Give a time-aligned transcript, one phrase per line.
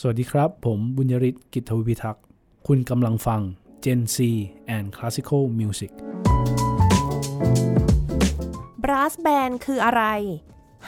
[0.00, 2.24] สวัสดีครับ ผมบุญยริศกิตวิพิทักษ์
[2.66, 3.40] คุณกำลังฟัง
[3.84, 4.16] Gen C
[4.76, 5.90] and Classical Music
[8.82, 10.02] Brass Band คืออะไร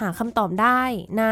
[0.01, 0.83] หาคำตอบได้
[1.19, 1.25] ใน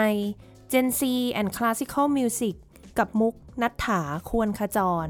[0.73, 1.01] Gen C
[1.41, 2.55] and Classical Music
[2.99, 4.01] กับมุกนัฐถา
[4.31, 5.07] ควรขจร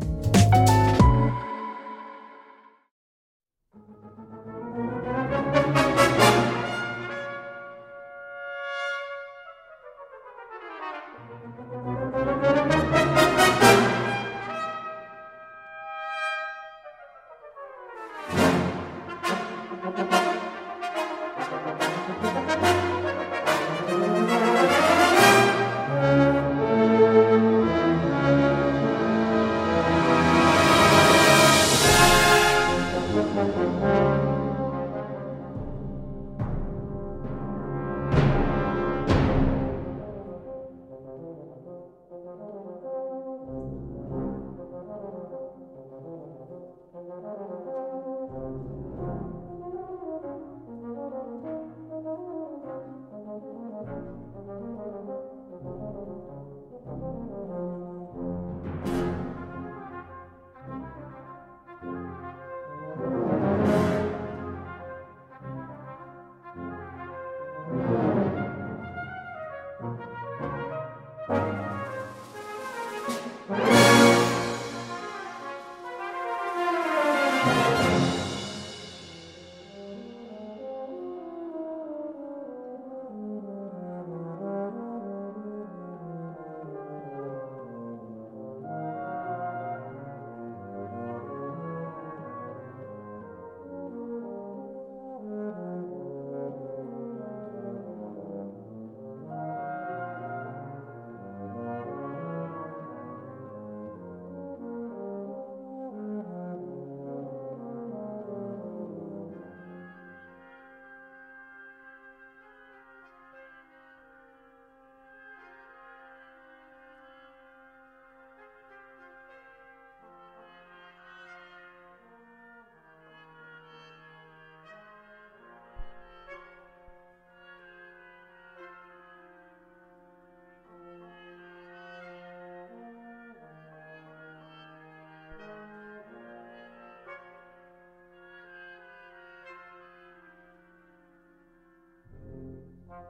[142.95, 143.09] Thank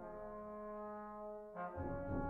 [2.14, 2.23] you.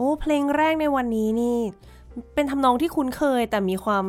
[0.00, 1.58] อ้เพลงแรกในวันนี้นี่
[2.34, 4.04] เป็นทำนองที่คุ้นเคยแต่มีความ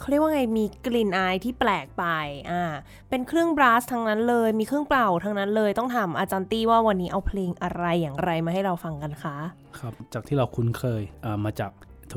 [0.00, 2.04] เขาเรียกว่าไงมีกลิ่นอายที่แปลกไป
[2.50, 2.62] อ่า
[3.08, 9.36] เป็นเครื่องบรัสทั้งนั้นเลย มีเครื่องเป่าทั้งนั้นเลยต้องถามอาจารย์ตี้ว่าวันนี้เอาเพลงอะไรอย่างไรมาให้เราฟังกันคะ
[9.78, 11.02] ครับ จากที่เราคุ้นเคย
[11.44, 11.72] มาจาก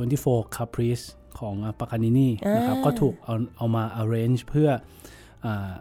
[0.05, 1.05] 24 Caprice
[1.39, 4.69] ของปากานินีนะครับอ่าก็ถูกเอาเอามา arrange เพื่อ
[5.45, 5.71] อา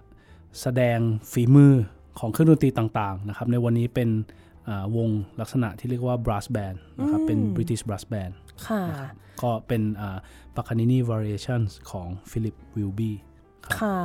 [0.61, 0.99] แสดง
[1.33, 1.75] ฝีมือ
[2.19, 4.56] ของเครื่องดนตรีต่างๆนะครับในวันนี้เป็นอ่า
[4.97, 5.09] วง
[5.41, 8.33] ลักษณะที่เรียกว่า brass band นะครับ เป็น British brass band
[8.69, 8.83] ค่ะ
[9.43, 9.83] ก็เป็น
[10.57, 13.15] ปากานินี variations ของฟิลิปวิลบี้
[13.81, 13.99] ค่ะ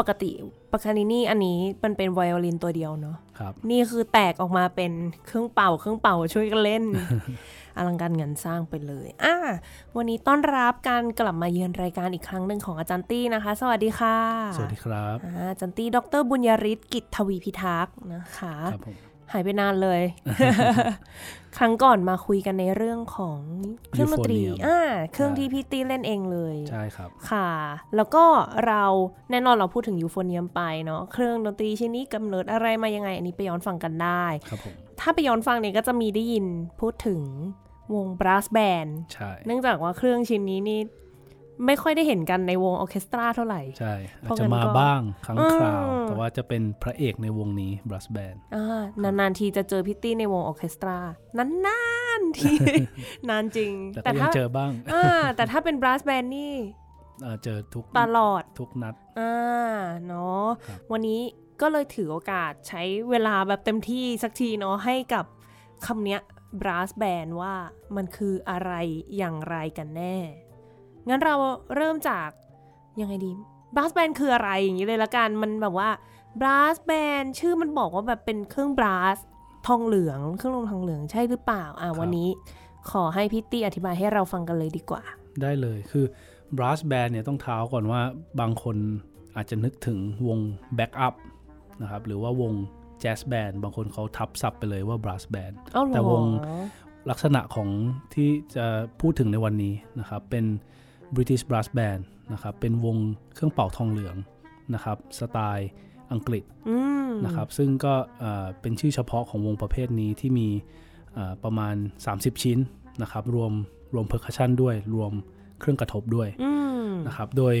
[0.00, 0.30] ปกติ
[0.72, 4.92] ปากานินี่อันนี้มันเป็นไวโอลินตัวเดียวเนาะครับนี่คือแตกออกมาเป็น
[5.26, 6.84] เครื่องเป่าเครื่องเป่าช่วยกันเล่น
[7.76, 9.36] อลังการงานสร้างไปเลยอะ
[9.96, 14.16] วันนี้ต้อนรับการกลับมาเยือนรายการอีกครั้งหนึ่งของอาจารย์ตี้นะคะ สวัสดีค่ะ
[14.56, 18.96] สวัสดีครับอ่าอาจารย์ตี้ดรบุญยริศกิจทวีพิทักษ์นะคะครับผม
[19.34, 20.02] หายไปนานเลย
[21.58, 23.38] ครั้งก่อนมาคุยกันในเรื่องของ
[23.90, 24.80] เครื่องดนตรี Euphonium อ่า
[25.12, 27.50] เครื่องใช่ที่พี่ตี้เล่นเองเลย ใช่ครับ ค่ะ
[27.96, 28.24] แล้วก็
[28.66, 28.84] เรา
[29.30, 36.46] แน่นอนเราพูดถึงยูโฟเนียมไปเนาะเครื่องดนตรีชิ้นนี้กำเนิดอะไรมายังไง อันนี้ไปย้อนฟังกันได้ครับผมถ้าไปย้อนฟังเนี่ยก็จะมีได้ยิน
[36.80, 37.20] พูดถึง
[37.94, 40.80] วง brass band ใช่เนื่องจากว่าเครื่องชิ้นนี้นี่
[41.66, 50.98] ไม่ค่อยได้เห็นกันในวงออร์เคสตราเท่าไหร่ ใช่เพอาจราะจะงั้นมาก็บ้างครั้งคราวอืมแต่ว่าจะเป็นพระเอกในวงนี้ brass band อ่านานๆทีจะเจอพี่ตี้ในวงออร์เคสตรา
[51.38, 51.82] นา
[52.18, 52.52] นๆที
[53.28, 56.54] นานจริง แต่ก็ยังถ้าเจอบ้างอ่าแต่ถ้าเป็น brass band นี่
[57.22, 59.34] เอ่อเจอทุกตลอดทุกนัดอ่า
[60.06, 61.20] เนาะครับวันนี้
[61.60, 65.24] ก็เลยถือโอกาสใช้เวลาแบบเต็มที่สักทีเนาะให้กับ
[65.86, 66.20] คำเนี้ย
[66.60, 67.54] brass band ว่า
[67.96, 68.72] มันคืออะไร
[69.16, 70.16] อย่างไรกันแน่
[71.08, 71.34] งั้นเรา
[71.76, 72.28] เริ่มจาก
[73.00, 73.32] ยังไงดี
[73.74, 75.90] brass band คืออะไรอย่างนี้เลยละกัน มันแบบว่า
[76.40, 79.16] brass band ชื่อมันบอกว่าแบบเป็นเครื่อง brass
[79.66, 82.28] ทองเหลืองเครื่องลมทองเหลืองใช่หรือเปล่า อ่าวันนี้
[82.90, 85.02] ขอให้พี่ตี้อธิบายให้เราฟังกันเลยดีกว่า
[85.42, 86.04] ได้เลยคือ
[86.56, 88.00] brass band เนี่ยต้องเท้าก่อนว่า
[88.40, 88.76] บางคน
[89.36, 89.98] อาจจะนึกถึง
[90.28, 90.38] วง
[90.78, 91.14] backup
[91.82, 92.52] นะครับหรือว่าวง
[93.02, 96.24] jazz band บางคนเขาทับศัพท์ไปเลยว่า brass band เอ้าเหรอแต่วง
[97.10, 97.68] ลักษณะของ
[98.14, 98.66] ที่จะ
[99.00, 100.44] พูดถึงในวันนี้นะครับเป็น
[101.16, 102.00] British brass band
[102.32, 102.96] นะครับเป็นวง
[103.34, 104.16] เครื่องเป่าทองเหลือง
[104.74, 105.68] นะครับสไตล์
[106.12, 110.48] อังกฤษอืมนะครับซึ่งก็เอ่อเป็นชื่อเฉพาะของวงประเภทนี้ที่มี
[111.14, 111.74] เอ่อประมาณ
[112.08, 112.58] 30 ชิ้น
[113.02, 113.52] นะครับรวม
[113.94, 115.12] รวม percussion ด้วยรวม
[115.60, 116.50] เครื่องกระทบด้วยอื
[116.86, 117.54] มนะครับโดย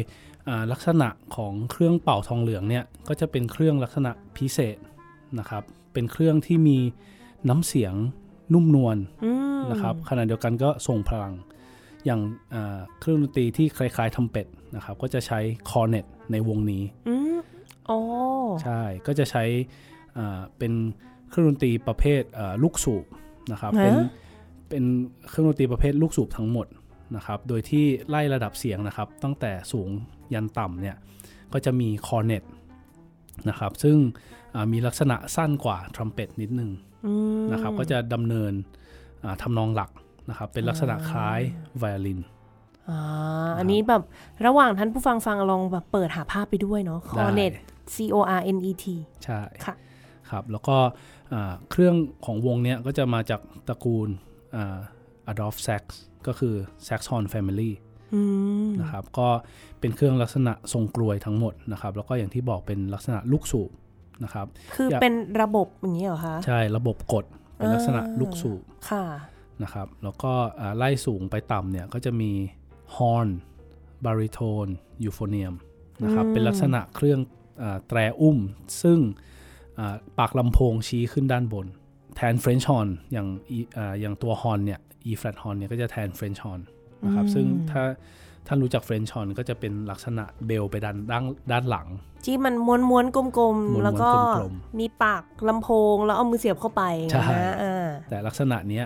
[0.48, 4.76] อ่าลักษณะของเครื่องเป่าทองเหลืองเนี่ยก็จะเป็นเครื่องลักษณะพิเศษ
[5.38, 5.62] นะครับ
[5.92, 6.78] เป็นเครื่องที่มี
[7.48, 7.94] น้ำเสียง
[8.52, 11.34] นุ่มนวลอืมนะครับขณะเดียวกันก็ส่งพลัง
[12.04, 12.20] อย่าง
[12.54, 14.46] อ่าเครื่องดนตรีที่คล้ายๆทำเป็ด
[14.76, 15.38] นะครับก็จะใช้
[15.70, 17.36] คอร์เนตในวงนี้อืม
[17.86, 17.98] โอ้
[18.62, 19.44] ใช่ก็จะใช้
[20.16, 20.72] อ่าเป็น
[21.30, 23.04] เครื่องดนตรีประเภทอ่าลูกสูบ
[23.52, 23.96] นะครับเป็น
[24.68, 24.84] เป็น
[25.28, 26.66] เครื่องดนตรีประเภทลูกสูบทั้งหมด
[27.16, 29.88] นะครับโดยที่ไล่ระดับเสียงนะครับ ตั้งแต่สูง
[30.34, 30.96] ยันต่ำเนี่ย
[31.52, 32.42] ก็จะมีคอร์เนต
[33.48, 33.96] นะครับซึ่ง
[34.54, 36.70] อ่ามีลักษณะสั้นกว่าทรัมเป็ตนิดนึง
[37.06, 38.52] อืมนะครับก็จะดำเนิน
[39.24, 39.90] อ่าทำนองหลัก
[40.28, 41.40] นะครับ เป็นลักษณะคล้าย
[41.78, 42.20] ไวโอลิน
[42.88, 44.02] อ่าอันนี้แบบ
[44.46, 47.52] ระหว่างท่านผู้ฟังฟังลองแบบเปิดหาภาพไปด้วยเนาะ Cornet
[47.94, 48.84] C O R N E T
[49.24, 49.74] ใช่ค่ะ
[50.30, 50.76] ครับแล้วก็
[51.32, 51.94] อ่าเครื่อง
[52.24, 54.08] ของวงเนี้ยก็จะมาจากตระกูล
[54.56, 54.78] อ่า
[55.30, 55.82] Adolf Sax
[56.26, 56.54] ก็คือ
[56.86, 57.70] Saxon Family
[58.14, 58.20] อื
[58.66, 59.28] มนะครับก็
[59.80, 63.70] เป็นเครื่องลักษณะทรงกลวยทั้งหมดนะครับ แล้วก็อย่างที่บอกเป็นลักษณะลูกสูบ
[64.24, 65.12] นะครับ คือเป็น
[65.42, 67.24] ระบบอย่างนี้เหรอคะ ใช่ระบบกด
[67.56, 68.60] เป็นลักษณะลูกสูบ
[68.90, 69.04] ค่ะ
[69.62, 72.32] นะครับ แล้วก็อ่าไล่สูงไปต่ำเนี่ยก็จะมี
[72.96, 73.28] ฮอร์น
[74.04, 74.66] บาริโทน
[75.04, 75.54] ยูโฟเนียม
[76.04, 77.20] นะครับอืมเป็นลักษณะเครื่อง
[77.62, 78.38] อาแตรอุ้ม
[78.82, 78.98] ซึ่ง
[79.78, 81.66] อ่าปากลำโพงชี้ขึ้นด้านบน
[82.16, 86.60] แทนเฟรนช์ฮอร์นอย่าง E- อ่าอย่างตัวฮอร์นเนี่ย E flat horn เนี่ยก็จะแทนเฟรนช์ฮอร์น
[87.04, 87.82] นะครับซึ่งถ้า
[88.46, 91.88] ท่านรู้จักเฟรนช์ฮอร์นก็จะเป็นลักษณะ bell ไปด้านด้านด้านหลัง
[92.24, 96.82] ที่มันม้วนม้วนๆกลมม้วนๆๆแล้วก็กลมมีปากลำโพงแล้วเอามือเสียบเข้าไป
[97.12, 98.84] ใช่นะอ่าแต่ลักษณะเนี้ย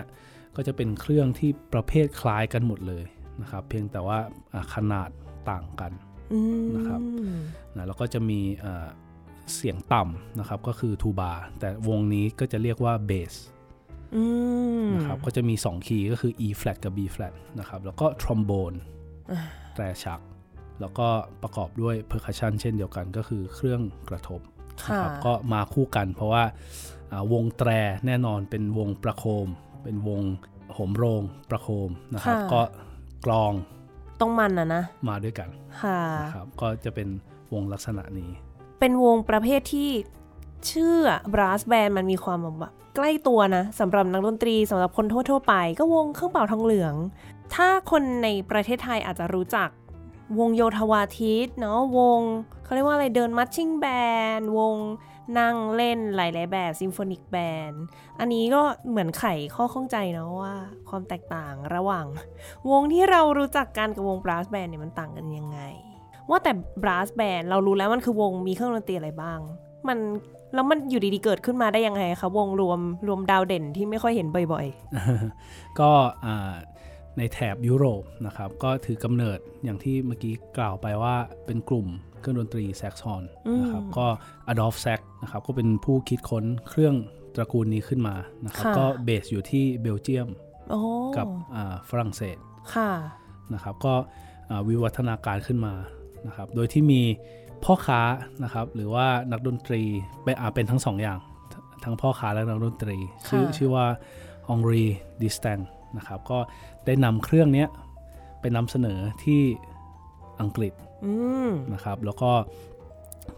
[0.55, 3.03] ก็จะเป็นเครื่องที่ประเภทคล้ายกันหมดเลย
[3.41, 4.17] นะครับ เพียงแต่ว่า
[4.53, 5.09] อ่าขนาด
[5.49, 5.91] ต่างกัน
[6.33, 7.01] อืมนะครับ
[7.75, 8.87] นะแล้วก็จะมีเอ่อ
[9.55, 13.33] เสียงต่ำนะครับก็คือทูบาแต่วงนี้ก็จะเรียกว่าเบส
[14.15, 14.23] อื
[14.85, 18.73] มนะครับก็จะมี 2 คีย์ก็คือ E flat กับ B flat นะครับแล้วก็ทรอมโบน
[19.31, 19.39] อ่า
[19.75, 20.21] แตรชัก
[20.81, 21.07] แล้วก็
[21.43, 24.41] ประกอบด้วย percussion เช่นเดียวกันก็คือเครื่องกระทบ
[24.79, 26.43] นะค่ะครับก็มาคู่กันเพราะว่า
[27.11, 27.69] อ่าวงแตร
[28.05, 29.47] แน่นอนเป็นวงประโคม
[29.83, 30.21] เป็นวง
[30.73, 32.61] โหมโรงประโคมนะครับ ก็
[33.25, 33.53] กลอง
[34.21, 35.49] ต้องมันนะนะ มาด้วยกัน
[35.81, 37.07] ค่ะนะครับก็จะเป็น
[37.53, 38.29] วงลักษณะนี้
[38.79, 39.89] เป็นวงประเภทที่
[40.71, 40.95] ชื่อ
[41.33, 46.95] brass band มันมีความแบบใกล้ตัวนะสำหรับนักดนตรีสำหรับคนทั่วๆไป ก็วงเครื่องเป่าทองเหลือง
[47.55, 49.69] ถ้าคนในประเทศไทยอาจจะรู้จัก
[50.39, 52.21] วงโยธวาทิตเนาะวง
[52.63, 53.85] เขาเรียกว่าอะไรเดินมัชชิ่งแบ
[54.39, 54.75] นวง
[55.39, 57.83] นั่งเล่นหลาย ๆ แบบ symphonic band
[58.19, 60.53] อันนี้ก็เหมือนไขข้อข้องใจเนาะว่า
[60.89, 62.05] ความแตกต่างระหว่าง
[62.71, 65.59] วงที่เรารู้จักกันกับวงบ r าสแบนด์เนี่ยมันต่างกันยังไง
[66.29, 66.51] ว่าแต่
[66.83, 69.39] บ r าสแบนด์เรารู้แล้วมันคือวงมีเครื่องดนตรีอะไรบ้าง
[69.87, 69.97] มัน
[70.53, 75.91] แล้วมันอยู่ดีๆเกิดขึ้นมาได้ยังไงคะวงรวมรวมดาวเด่นที่ไม่ค่อยเห็นบ่อยๆ ก็
[77.17, 81.87] ในแถบยุโรปนะครับก็ถือกำเนิดอย่างที่เมื่อกี้กล่าวไปว่าเป็นกลุ่ม
[82.19, 83.23] เครื่องดนตรีแซกซอน
[83.61, 84.05] นะครับก็
[84.47, 86.95] อดอล์ฟแซกนะครับก็เป็นผู้คิดค้นเครื่อง
[87.35, 90.79] ตระกูลนี้ขึ้นมานะครับค่ะก็ base อยู่ที่เบลเยียมๆโอ้
[91.17, 92.37] กับอ่าฝรั่งเศส
[92.75, 92.91] ค่ะ
[93.53, 93.93] นะครับก็
[94.49, 95.73] อ่าวิวัฒนาการขึ้นมา
[96.27, 97.01] นะครับโดยที่มี
[97.63, 98.01] พ่อค้า
[98.43, 99.81] นะครับหรือว่านักดนตรี
[100.23, 101.17] เป็นอ่าเป็นทั้งสองอย่าง
[101.51, 102.97] ททั้งพ่อค้าและนักดนตรี
[103.27, 103.85] ชื่อค่ะชื่อว่า
[104.49, 104.83] องรี
[105.21, 105.59] ดิสแตง
[105.97, 106.39] นะครับก็
[106.85, 107.69] ได้นำเครื่องเนี้ย
[108.41, 109.41] ไปนำเสนอที่
[110.41, 110.88] อังกฤษอืม
[111.73, 112.31] นะครับ แล้วก็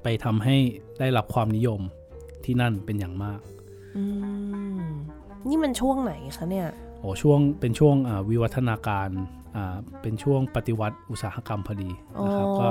[0.04, 0.56] ไปทำให้
[1.00, 1.82] ได้รับความนิยม
[2.46, 3.40] ที่นั่นเป็นอย่างมาก
[3.98, 4.04] อื
[4.84, 4.90] ม
[5.48, 6.68] นี่มันช่วงไหนคะเนี่ย
[7.00, 9.41] โอ้ช่วงเป็นช่วงอ่าวิวัฒนาการอ่า
[10.02, 11.92] เป็นช่วงปฏิวัติอุตสาหกรรมพอดี
[12.26, 12.70] นะครับก็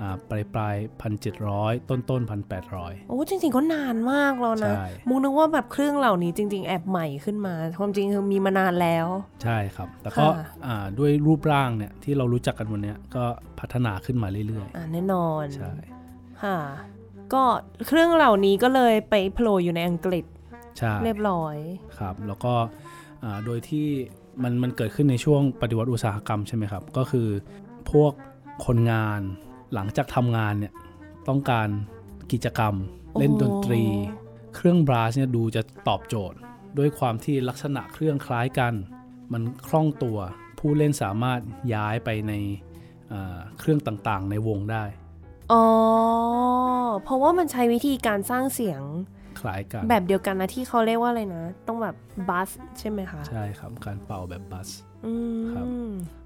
[0.00, 9.06] อ่าปลายปลายพันเจ็ดร้อยต้นต้นพันแปดร้อยโอ้จริง ๆ ก็นานมากแล้วนะใช่มูนึกว่าแบบเครื่องเหล่านี้จริง ๆ แอบใหม่ขึ้นมา ความจริงคือมีมานานแล้ว
[9.42, 13.24] ใช่ครับ แต่ก็ค่ะอ่าด้วยรูปร่างเนี่ยที่เรารู้จักกันวันเนี้ยก็
[13.60, 15.72] พัฒนาขึ้นมาเรื่อยอ่าแน่นอนๆใช่
[16.42, 16.58] ค่ะ
[17.32, 17.42] ก็
[17.86, 20.24] เครื่องเหล่านี้ก็เลยไปโผล่อยู่ในอังกฤษ
[20.78, 21.56] ใช่เรียบร้อย
[21.98, 22.52] ครับ แล้วก็
[23.24, 23.88] อ่าโดยที่
[24.42, 27.28] มันมันเกิดขึ้นในช่วงปฏิวัติอุตสาหกรรมใช่ไหมครับ ก็คือ
[27.90, 28.12] พวก
[28.66, 29.20] คนงาน
[29.74, 30.72] หลังจากทำงานเนี่ย
[31.28, 31.68] ต้องการ
[32.32, 32.74] กิจกรรม
[33.18, 33.82] เล่นดนตรี
[34.56, 36.38] เครื่องบราสเนี่ยดูจะตอบโจทย์
[36.78, 38.74] ด้วยความที่ลักษณะเครื่องคล้ายกัน
[39.32, 40.18] มันคล่องตัว
[40.58, 41.40] ผู้เล่นสามารถ
[41.74, 42.32] ย้ายไปใน
[43.12, 44.84] อ่าเครื่องต่างๆ ในวงได้
[45.52, 45.64] อ๋อ
[47.04, 48.82] เพราะว่ามันใช้วิธีการสร้างเสียง
[49.40, 51.96] คล้ายกัน แบบเดียวกันนะที่เขาเรียกว่าอะไรนะ ต้องแบบ
[52.28, 54.68] บัสใช่ไหมคะ ใช่ครับ การเป่าแบบบัส
[55.06, 55.66] อืมครับ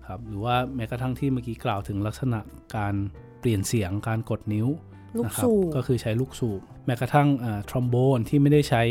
[0.07, 2.41] ครับ หรือว่าแม้กระทั่งที่เมื่อกี้กล่าวถึงลักษณะ
[2.77, 2.95] การ
[3.41, 4.69] เปลี่ยนเสียงการกดนิ้ว
[5.17, 7.29] ลูกนะครับสูบก็คือใช้ลูกสูบแม้กระทั่ง
[7.69, 8.83] ทรอมโบนที่ไม่ได้ใช้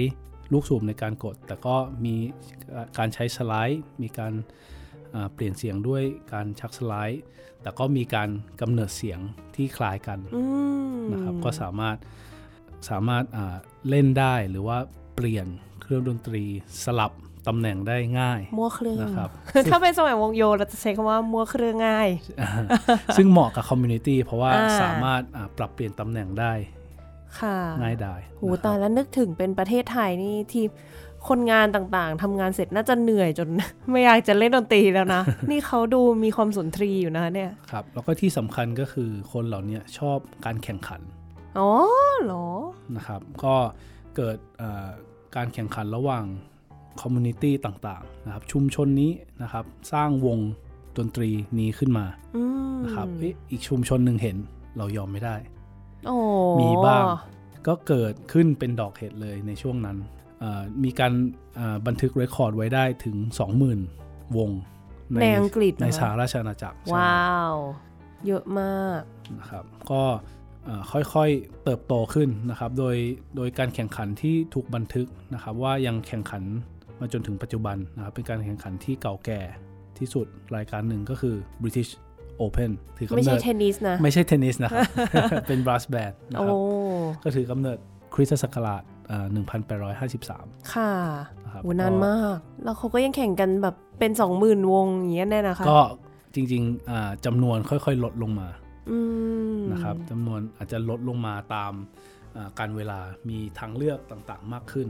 [0.53, 1.75] ลูกสูบในการกด แต่ก็
[2.05, 2.15] มี
[2.97, 4.33] การใช้สไลด์ มีการ
[5.15, 7.21] อ่าเปลี่ยนเสียงด้วยการชักสไลด์
[7.61, 8.29] แต่ก็มีการ
[8.61, 9.19] กำเนิดเสียง
[9.55, 10.43] ที่คล้ายกันอื
[10.95, 11.97] มนะครับก็สามารถ
[12.89, 13.55] สามารถอ่า
[13.89, 14.77] เล่นได้หรือว่า
[15.15, 15.47] เปลี่ยน
[15.81, 16.43] เครื่องดนตรี
[16.85, 17.11] สลับ
[17.47, 19.29] ตำแหน่งได้ง่าย มัวเครื่องนะครับ
[19.71, 22.09] ถ้าเป็นสมัยวงโยเราจะใช้คำว่ามั่วเครื่องง่าย
[23.17, 26.53] ซึ่งเหมาะกับ community เพราะว่าอ่าสามารถอ่าปรับเปลี่ยนตำแหน่งได้
[27.39, 30.65] ค่ะง่ายดายโหตายแล้วนึกถึงเป็นประเทศไทยนี่ที่
[31.29, 33.49] คนงานต่างๆทำงานเสร็จน่าจะเหนื่อยจน
[33.91, 35.21] ไม่อยากจะเล่นดนตรีแล้วนะ
[35.51, 41.01] นี่เขาดูมีความสุนทรีอยู่นะเนี่ย ครับ แล้วก็ที่สำคัญก็คือคนเหล่านี้ชอบการแข่งขัน
[41.59, 41.69] อ๋อ
[42.23, 42.47] เหรอ
[42.95, 43.55] นะครับ ก็
[44.15, 44.89] เกิดอ่า
[45.35, 46.25] การแข่งขันระหว่าง
[47.01, 49.11] community ต่างๆนะครับชุมชนนี้
[49.43, 50.39] นะครับ สร้างวง
[50.97, 51.29] ดนตรี
[51.59, 52.05] นี้ขึ้นมา
[52.35, 52.43] อื
[52.73, 54.37] มนะครับเอ๊ะอีกชุมชนหนึ่งเห็น
[54.77, 55.35] เรายอมไม่ได้
[56.07, 56.17] โอ้
[56.61, 57.03] มีบ้าง
[57.67, 59.97] ก็เกิดขึ้นเป็นดอกเห็ดเลยในช่วงนั้น
[60.43, 61.13] อ่ามีการ
[61.59, 63.15] อ่าบันทึก record ไว้ได้ถึง
[63.77, 64.51] 20,000 วง
[65.11, 67.55] ในอังกฤษเหรอในสหราชอาณาจักรใช่ว้าว
[68.27, 69.01] เยอะมาก
[69.39, 70.40] นะครับ ก็เอ่อ
[70.91, 72.95] ค่อยๆเติบโตขึ้นนะครับ โดย
[73.35, 76.43] โดยการแข่งขันที่ถูกบันทึกนะครับ ว่ายังแข่งขัน
[76.99, 79.39] มาจนถึงปัจจุบันนะครับ เป็นการแข่งขันที่เก่าแก่
[79.99, 80.25] ที่สุด
[80.55, 81.91] รายการหนึ่งก็คือ British
[82.41, 84.83] Open ถือกำไม่เนิใช่ดเทนนิสนะ ไม่ใช่เทนนิสนะครับ
[85.47, 86.57] เป็นบ r ัสแบนนะโอ้ครับ
[87.23, 87.77] ก็ถือกำเนิด
[88.13, 89.25] คริสตศักราชเอ่อ
[89.99, 90.91] 1853 ค่ะ
[91.45, 95.79] นะครับโหนานมาก แล้วเขาก็ยังแข่งกันแบบเป็นสองหมื่นวงอย่างเงี้ยแน่นะคะ ก็
[96.35, 98.60] จริงๆอ่าจำนวนค่อยๆ ลดลงมาอืม
[99.71, 101.73] นะครับจำนวนอาจจะลดลงมาตาม
[102.35, 104.87] อ่าการเวลามีทางเลือกต่างๆมากขึ้น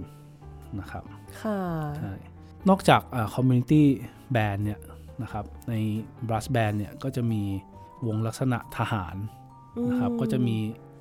[0.80, 1.04] นะครับ
[1.42, 1.60] ค่ะ
[1.98, 2.14] ใช่
[2.70, 3.02] นอกจาก
[3.34, 3.88] คอมมูนิตี้
[4.32, 4.80] แบนเนี่ย
[5.24, 5.74] นะครับใน
[6.28, 7.42] บรัสแบนเนี่ยก็จะมี
[8.08, 9.16] วงลักษณะทหาร
[9.90, 10.58] นะครับก็จะมี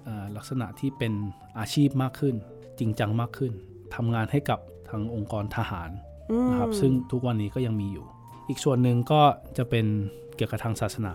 [0.08, 1.12] อ่าลักษณะที่เป็น
[1.58, 2.34] อาชีพมากขึ้น
[2.78, 3.52] จริงจังมากขึ้น
[3.94, 5.90] ทำงานให้กับทางองค์กรทหาร
[6.30, 8.06] อืมนะครับซึ่งทุกวันนี้ก็ยังมีอยู่
[8.48, 9.22] อีกส่วนหนึ่งก็
[9.58, 9.86] จะเป็น
[10.36, 11.14] เกี่ยวกับทางศาสนา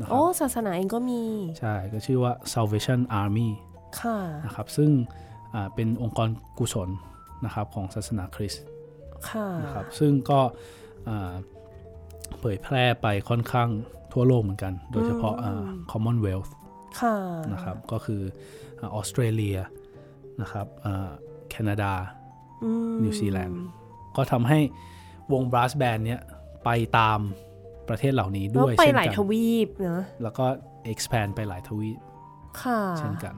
[0.00, 1.22] นะครัโอ้บศาสนาเองก็มี
[1.60, 3.48] ใช่ก็ชื่อว่า Salvation Army
[4.00, 4.90] ค่ะนะครับซึ่ง
[5.54, 6.88] อ่าเป็นองค์กรกุศล
[7.44, 8.64] นะครับของศาสนาคริสต์
[9.30, 10.40] ค่ะนะครับซึ่งก็
[11.08, 11.32] อ่า
[12.38, 13.68] เผยแพร่ไปค่อนข้าง
[14.12, 16.50] ทั่วโลกเหมือนกัน โดยเฉพาะอ่า Commonwealth
[17.00, 17.16] ค่ะ
[17.52, 18.22] นะครับก็คือ
[18.80, 19.58] อาออสเตรเลีย
[20.40, 21.10] นะครับอ่า
[21.50, 21.92] แคนาดา
[22.64, 23.58] อืมนิวซีแลนด์
[24.16, 24.58] ก็ทำให้
[25.32, 26.20] วงบรัสแบนเนี้ย
[26.64, 27.18] ไปตาม
[27.88, 30.44] ประเทศเหล่านี้แล้วด้วยไปเช่นหลายกันทวีปนะแล้วก็
[30.92, 31.98] expand ไปหลายทวีป
[32.62, 33.34] ค่ะเช่นกัน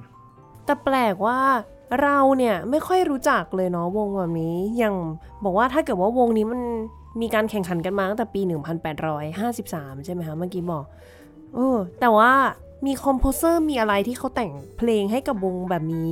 [0.64, 1.38] แต่แปลกว่า
[2.02, 4.94] เราเนี่ยไม่ค่อยรู้จักเลยเนาะวงแบบนี้ อย่าง
[5.44, 6.62] บอกว่าถ้าเกิดว่าวงนี้มัน
[7.20, 8.40] มีการแข่งขันกันมาตั้งแต่ปี
[9.02, 10.84] 1853 ใช่ไหมคะเมื่อกี้บอก
[11.54, 12.32] เออแต่ว่า
[12.86, 16.08] มี composer มีอะไรที่เขาแต่งเพลงให้กับวงแบบนี้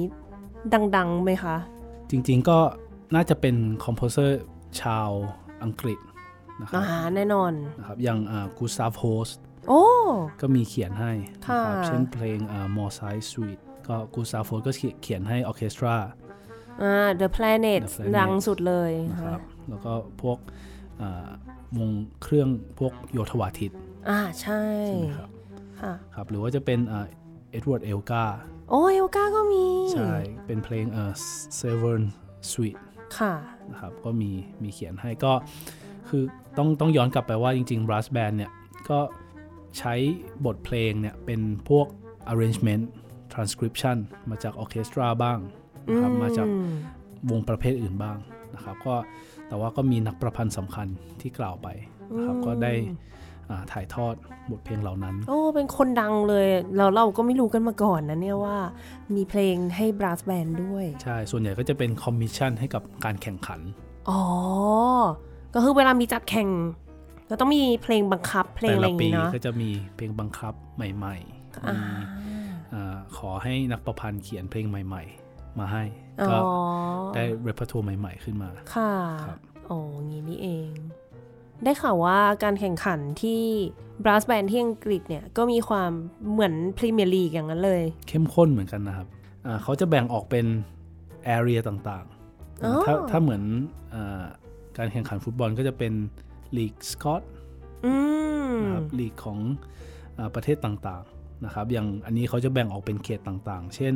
[0.97, 1.57] ดังๆไหมคะ
[2.11, 2.59] จริงๆก็
[3.15, 4.39] น่าจะเป็น composer
[4.81, 5.09] ชาว
[5.62, 5.99] อังกฤษ
[6.62, 8.19] นะครับอ่าแน่นอนนะครับอย่าง
[8.59, 9.29] กูสตาฟโฮลส์
[9.69, 9.83] โอ้
[10.40, 12.38] ก็มีเขียนให้นะครับค่ะเช่นเพลง
[12.76, 15.97] มอ r ไซส์สวีทก็กูสตาฟโฮลส์ก็เขียนให้ออร์เคสตรา
[16.83, 19.92] อ่า The Planet The Planet ดังสุดเลยนะครับแล้วก็
[20.23, 20.38] พวก
[21.02, 21.28] อ่า
[21.78, 21.90] วง
[22.23, 23.73] เครื่องพวกโยธวาทิต
[24.09, 25.31] อ่าใช่ใช่ไหมครับ
[25.81, 28.25] ค่ะครับ หรือว่าจะเป็นเอ็ดเวิร์ดเอลกา
[28.71, 29.64] โอ้เอลกาก็มี
[29.95, 30.12] ใช่
[30.47, 31.12] เป็นเพลงเอ่อ
[31.61, 32.04] Severn
[32.50, 32.81] Suite
[33.19, 33.35] ค่ะ
[33.71, 34.31] นะครับก็มี
[34.62, 35.33] มีเขียนให้ก็
[36.12, 36.25] คือ
[36.59, 38.50] ต้องต้องย้อนกลับไปว่าจริงๆ brass band เนี่ย
[38.90, 38.99] ก็
[39.78, 39.95] ใช้
[40.47, 41.87] บทเพลงเนี่ย เป็นพวก
[42.33, 42.85] arrangement
[43.33, 43.97] transcription
[44.31, 45.38] มาจากออร์เคสตราบ้าง
[45.87, 46.49] นะครับอืมมาจาก
[47.31, 48.16] วงประเภทอื่นบ้าง
[48.54, 48.95] นะครับก็
[49.49, 50.87] แต่ว่าก็มีนักประพันธ์สำคัญ
[51.21, 51.69] ที่กล่าวไป
[52.16, 52.73] นะครับก็ได้
[53.50, 54.14] อ่าถ่ายทอด
[54.50, 58.59] บทเพลงเหล่านั้น โอ้ เป็นคนดังเลย เราเราก็ไม่รู้กันมาก่อนนะเนี่ยว่า
[59.14, 63.61] มีเพลงให้ brass band ด้วย ใช่ ส่วนใหญ่ก็จะเป็นคอมมิชชั่นให้กับการแข่งขัน
[64.11, 64.23] อ๋อ
[65.55, 66.49] ก็คือเวลามีจัดแข่ง
[67.31, 71.81] ก็ต้องมีเพลงบังคับ เพลงแต่อะไรละอย่างปีงี้เนาะก็จะมีเพลงบังคับใหม่ๆอ่ามี
[72.75, 75.85] อาขอให้นักประพันธ์เขียนเพลงใหม่ ๆ มาให้
[76.21, 76.41] อ๋ก็อ
[77.15, 78.93] ได้เรป e ทัวร์ใหม่ ๆ ขึ้นมา ค่ะ
[79.27, 80.71] ครับอ๋องี้นี่เอง
[81.65, 83.43] ได้ข่าวว่าการแข่งขันที่
[84.05, 85.91] บรัสแบนที่อังกฤษเนี่ย ก็มีความ
[86.33, 89.07] เหมือนพรีเมียร์ลีกอย่างนั้นเลย เข้มข้นเหมือนกันนะครับ
[89.47, 90.47] อ่าเขาจะแบ่งออกเป็น
[91.37, 93.43] area ต่างๆอ๋อถ้าถ้าเหมือน
[93.95, 94.25] อา
[94.79, 95.93] การแข่งขันฟุตบอลก็จะเป็น
[96.57, 97.23] ลีกสกอต
[97.85, 97.93] อื
[98.52, 99.38] มนะครับลีกของ
[100.19, 103.95] อ่าประเทศต่างๆนะครับอย่างอันนี้เขาจะแบ่งออกเป็นเขตต่างๆ เช่น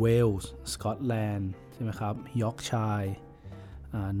[0.00, 3.02] เวลส์สกอตแลนด์ใช่ไหมครับยอร์กเชียร์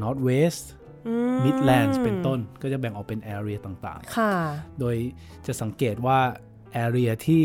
[0.00, 0.70] North West
[1.06, 4.96] อืมมิดแลนด์เป็นต้นก็จะแบ่งออกเป็น area ต่างค่ะๆโดย
[5.46, 6.18] จะสังเกตว่า
[6.84, 7.42] area ที่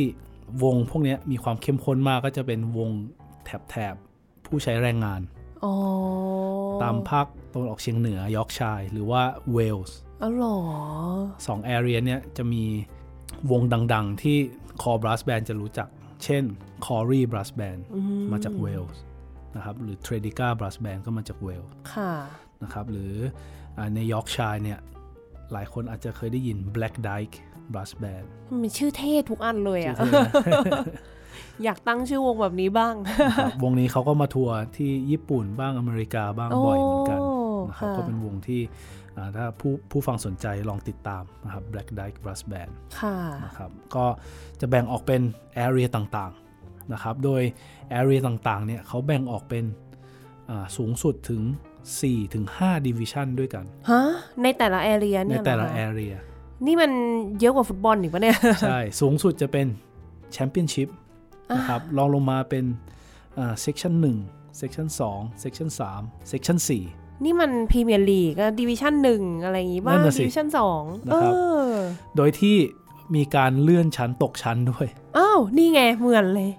[0.63, 2.89] วงพวกเนี้ยมีความเข้มข้นมากก็จะเป็นวง
[3.69, 5.21] แถบๆ ผู้ใช้แรงงาน
[5.63, 5.73] อ๋อ
[6.83, 9.21] ตามภาค ตะวันออกเฉียงเหนือยอร์กเชียร์หรือว่า
[9.53, 10.57] เวลส์อ๋อเหรอ
[11.47, 12.63] สอง area เนี่ยจะมี
[13.51, 13.61] วง
[13.93, 14.37] ดังๆ ที่
[14.81, 15.87] คอ brass band จะรู้จัก
[16.23, 16.43] เช่น
[16.85, 19.01] Cory brass band อืมมาจากเวลส์
[19.55, 22.13] นะครับหรือ Tredegar brass band ก็มาจากเวลส์ค่ะ
[22.63, 23.13] นะครับหรือ
[23.77, 24.79] อ่าในยอร์กเชียร์เนี่ย
[25.53, 27.35] หลายคนอาจจะเคยได้ยิน Black Dyke
[27.73, 28.25] brass band
[28.61, 30.85] มันชื่อเท่ทุกอันเลยอะชื่อเท่นะ
[31.63, 32.93] อยากตั้งชื่อวงแบบนี้บ้าง
[33.37, 37.38] ครับวงนี้เขาก็มาทัวร์ที่ญี่ปุ่นบ้างอเมริกาบ้างบ่อยเหมือนกันโอ้
[37.69, 38.61] นะครับค่ะก็เป็นวงที่
[39.17, 44.05] อ่าถ้าผู้ผู้ฟังสนใจลองติดตามนะครับ Black Dyke brass band ค่ะนะครับก็
[44.61, 45.21] จะแบ่งออกเป็น
[45.65, 47.41] area ต่างๆนะครับโดย
[47.99, 49.65] area ต่างๆเนี่ยเขาแบ่งออกเป็น
[50.49, 51.41] อ่าสูงสุดถึง
[51.89, 54.01] 4ถึง5 division ด้วยกันฮะ
[54.43, 56.15] ในแต่ละแอเรียในเนี่ยแต่ละเหรอค area
[56.65, 56.91] นี่มัน
[57.39, 59.67] เยอะกว่าฟุตบอลอีกปะเนี่ย ใช่ สูงสุดจะเป็น
[60.35, 60.89] championship
[61.57, 62.65] นะครับรองลงมาเป็น
[63.39, 63.93] อ่า section
[64.27, 65.69] 1 section 2 section
[65.99, 66.83] 3 section 4นี่
[67.39, 71.71] มันพรีเมียร์ลีก division หนึ่งอะไรอย่างงี้นั่นน่ะสิ division สองนะเออครับ
[72.17, 72.55] โดยที่
[73.15, 76.49] มีการเลื่อนชั้นตกชั้นด้วย อ้าว นี่ไงเหมือนเลย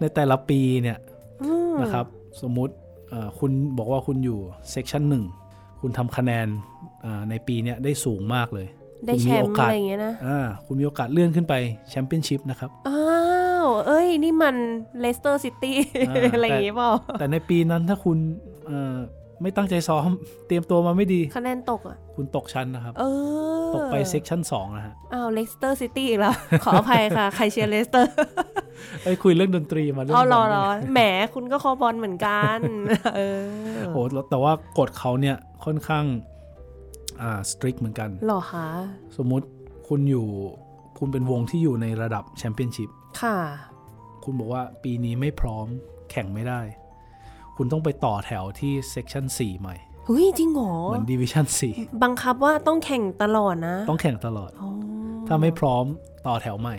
[0.00, 0.98] ในแต่ละปีเนี่ย
[1.42, 2.06] อืมนะครับ
[2.42, 2.74] สมมุติ
[3.08, 4.38] เอ่อคุณบอกว่าคุณอยู่
[4.74, 5.02] section
[5.42, 6.46] 1คุณทำคะแนน
[7.04, 8.66] อ่าในปีเนี้ยได้สูงมากเลย
[9.06, 11.54] ได้แชมป์กาอะสไรอย่างเงี้ยนะอ่าคุณมีโอกาสเลื่อนขึ้นไป
[11.88, 13.02] แชมเปี้ยนชิพนะครับ อ้า
[13.64, 14.56] ว เอ้ย นี่มัน
[15.00, 15.76] เลสเตอร์ซิตี้
[16.08, 18.18] อ่าอะไรอย่างงี้เปล่าแต่ในปีนั้นถ้าคุณ
[18.66, 18.96] เอ่อ
[19.42, 20.08] ไม่ตั้งใจซ้อม
[20.46, 23.04] เตรียมตัวมาไม่ดีคะแนนตกอะ คุณตกชั้นนะครับ เอ
[23.68, 28.12] อ ตกไป section 2นะฮะ อ้าวเลสเตอร์ซิตี้อีกแล้ว ขออภัยค่ะ ใครเชียร์เลสเตอร์
[29.02, 31.00] เอ้ยคุยเรื่องดนตรีมาเรื่องเอารอบลรอเนี่ยแหม
[31.34, 32.58] คุณก็คอบอลเหมือนกัน
[33.16, 33.44] เออ
[33.92, 34.00] โอ้
[34.30, 36.04] แต่ว่ากฎเขาเนี่ยค่อนข้าง
[37.20, 38.66] อ่า strict เหมือนกันหรอคะ
[39.16, 39.46] สมมุติ
[39.88, 40.26] คุณอยู่
[40.98, 42.88] คุณเป็นวงที่อยู่ในระดับแชมเปี้ยนชิพ
[43.22, 43.36] ค่ะ
[44.24, 45.66] คุณบอกว่าปีนี้ไม่พร้อม
[46.10, 46.60] แข่งไม่ได้
[47.62, 51.46] คุณต้องไปต่อแถวที่ section 4ใหม่เฮ้ยจริงเหรอเหมือน division
[52.02, 54.70] บังคับว่าต้องแข่งตลอดนะ4ต้องแข่งตลอดอ๋อ
[55.26, 55.84] ถ้าไม่พร้อม
[56.26, 56.76] ต่อแถวใหม่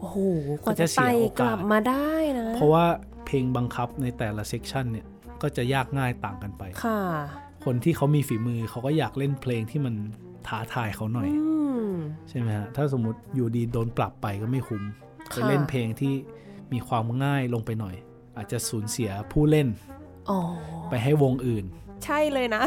[0.00, 0.18] โอ้โห
[0.64, 2.84] กกาส กว่าจะจะไต่กลับมาได้นะ เพราะว่า
[3.26, 5.06] เพลงบังคับในแต่ละเซกชันเนี่ย
[5.42, 7.00] ก็จะยากง่ายต่างกันไป ค่ะ
[7.64, 9.94] คนที่เขามีฝีมือเขาก็อยากเล่นเพลงที่มัน
[10.46, 11.42] ท้าทายเขาหน่อยอื
[11.88, 11.92] ม
[12.28, 14.82] ใช่ไหมฮะ ถ้าสมมติอยู่ดีโดนปรับไปก็ไม่คุ้ม
[15.32, 16.14] ค่ะไปเล่นเพลงที่
[16.72, 17.96] มีความง่ายลงไปหน่อย
[18.36, 19.97] อาจจะสูญเสียผู้เล่นอ๋อ
[20.90, 21.64] ไปให้วงอื่น
[22.04, 22.62] ใช่เลยนะ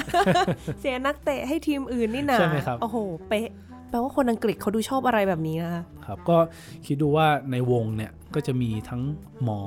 [0.80, 2.98] เสียนักเตะให้ทีมอื่นนี่นะใช่ไหมครับโอ้โห
[3.28, 3.48] เป๊ะ
[3.90, 6.38] แปลว่าคนอังกฤษเขาดูชอบอะไรแบบนี้นะคะครับก็
[6.86, 9.02] คิดดูว่าในวงเนี่ยก็จะมีทั้ง
[9.44, 9.62] หมอ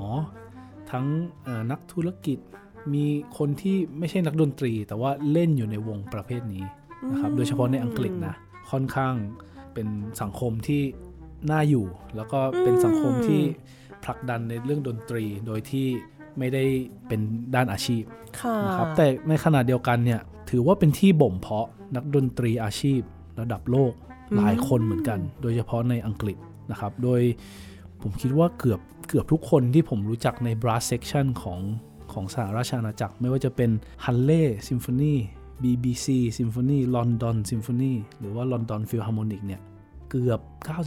[0.91, 1.05] ทั้ง
[1.45, 2.39] เอ่อนักธุรกิจ
[2.95, 3.05] มี
[3.39, 6.65] คนที่ไม่ใช่นักดนตรี แต่ว่าเล่นอยู่ในวงประเภทนี้
[7.11, 8.35] นะครับโดยเฉพาะในอังกฤษนะ
[8.71, 9.15] ค่อนข้าง
[9.75, 9.89] เป็น
[10.21, 10.83] สังคมที่
[11.51, 13.43] น่าอยู่ แล้วก็เป็นสังคมที่
[14.05, 15.87] ผลักดันในเรื่องดนตรีโดยที่
[16.39, 16.65] ไม่ได้
[17.09, 17.21] เป็น
[17.55, 18.03] ด้านอาชีพ
[18.41, 20.21] ค่ะนะครับแต่ในขณะเดียวกันเนี่ย
[20.51, 23.01] ถือว่าเป็นที่บ่มเพาะนักดนตรีอาชีพ
[23.41, 23.93] ระดับโลก
[24.37, 26.37] หลายคนเหมือนกัน โดยเฉพาะในอังกฤษ
[26.71, 27.21] นะครับ โดย
[28.03, 31.61] ผมคิดว่าเกือบเกือบทุกคนที่ผมรู้จักใน brass section ของ
[32.13, 33.71] ของสหราชอาณาจักร ไม่ว่าจะเป็น
[34.05, 35.15] Halle Symphony
[35.63, 36.07] BBC
[36.39, 39.61] Symphony London Symphony หรือว่า London Philharmonic เนี่ย
[40.11, 40.41] เกือบ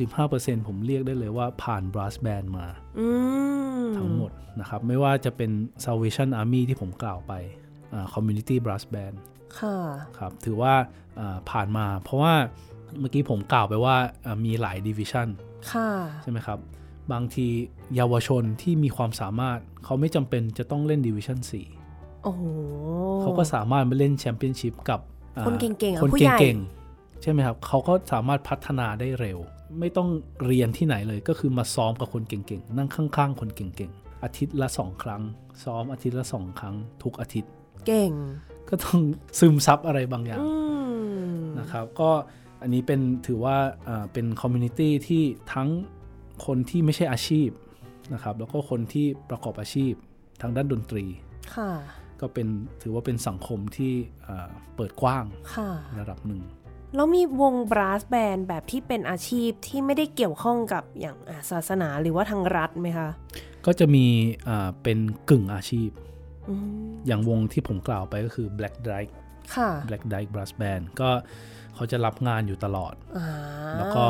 [0.09, 2.65] 95%ผมเรียกได้เลยว่าผ่าน brass band มา
[2.99, 3.07] อื
[3.66, 3.66] ม
[3.97, 5.51] ทั้งหมดนะครับ ไม่ว่าจะเป็น
[5.85, 7.33] Salvation Army ที่ผมกล่าวไป
[7.93, 9.15] อ่า Community Brass Band
[9.59, 9.77] ค่ะ
[10.17, 10.73] ครับถือว่า
[11.19, 12.33] อ่าผ่านมา เพราะว่า
[12.99, 13.95] เมื่อกี้ผมกล่าวไปว่า
[14.25, 15.27] อ่ามีหลาย division
[15.71, 15.89] ค่ะ
[16.21, 16.59] ใช่ไหมครับ
[17.11, 17.47] บางที
[17.95, 21.39] เยาวชนที่มีความสามารถ เขาไม่จำเป็นจะต้องเล่น division
[21.81, 22.43] 4โอ้โห
[23.21, 24.99] เขาก็สามารถมาเล่นแชมเปี้ยนชิพกับ
[25.37, 29.39] อ่าคนเก่งๆอะคนผู้ใหญ่เก่งๆใช่ไหมครับ เขาก็สามารถพัฒนาได้เร็ว
[29.79, 30.09] ไม่ต้อง
[30.45, 35.21] เรียนที่ไหนเลยก็คือมาซ้อมกับคนเก่งๆ นั่งข้างๆ คนเก่งๆ อาทิตย์ละสองครั้ง
[35.63, 37.51] ซ้อมอาทิตย์ละสองครั้ง ทุกอาทิตย์
[37.87, 38.11] เก่ง
[38.69, 38.99] ก็ต้อง
[39.39, 40.49] ซึมซับอะไรบางอย่างอื
[41.33, 42.09] มนะครับ ก็
[42.61, 45.69] อันนี้เป็นถือว่าอ่าเป็น community ที่ทั้ง
[46.45, 47.49] คนที่ไม่ใช่อาชีพ
[48.13, 49.93] นะครับ แล้วก็คนที่ประกอบอาชีพ
[50.41, 51.05] ทางด้านดนตรี
[51.55, 51.71] ค่ะ
[52.21, 52.47] ก็เป็น
[52.81, 53.93] ถือว่าเป็นสังคมที่
[54.27, 55.25] อ่าเปิดกว้าง
[55.55, 56.41] ค่ะระดับหนึ่ง
[56.95, 63.09] แล้วมีวง brass band แบบที่เป็นอาชีพที่ไม่ได้เกี่ยวข้องกับอย่างอะศาสนาหรือว่าทางรัฐไหมคะ
[63.65, 64.05] ก็จะมี
[64.47, 65.89] อ่าเป็นกึ่งอาชีพ
[66.49, 66.55] อื
[66.87, 69.13] มอย่างวงที่ผมกล่าวไปก็คือ Black Dyke
[69.55, 71.09] ค่ะ Black Dyke Brass Band ก็
[71.75, 73.27] เขาจะรับงานอยู่ตลอดอ่า
[73.77, 74.05] แล้วก็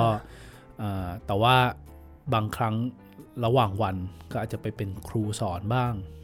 [0.81, 1.55] อ่าแต่ว่า
[2.33, 2.75] บางครั้ง
[3.45, 3.95] ระหว่างวัน
[4.31, 6.16] ก็อาจจะไปเป็นครูสอนบ้างม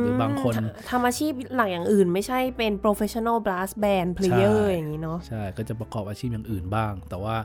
[0.00, 0.54] หรือบางคน
[0.90, 7.36] ทำอาชีพหลักอย่างอื่น ไม่ใช่เป็น professional brass band player ใช่อย่างนี้เนาะใช่ ก็จะประกอบอาชีพอย่างอื่นบ้าง แต่ว่า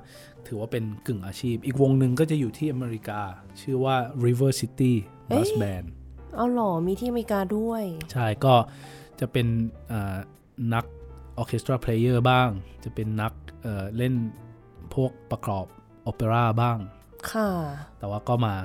[0.47, 3.21] ถือว่าเป็นกึ่งอาชีพ อีกวงหนึ่งก็จะอยู่ที่อเมริกา
[3.62, 4.93] ชื่อว่า River City
[5.30, 5.86] Brass Band
[6.36, 8.56] เอาหรอ มีที่อเมริกาด้วย ใช่ก็
[9.19, 9.47] จะเป็น
[9.91, 10.17] อ่า
[10.73, 10.86] นัก
[11.38, 12.49] ออเคสตราเพลเยอร์บ้าง
[12.84, 14.13] จะเป็นนักเอ่อเล่น
[14.93, 15.65] พวกประกอบ
[16.04, 16.78] โอเปร่าบ้าง
[17.32, 17.49] ค่ะ
[17.99, 18.56] แต่ว่าก็มา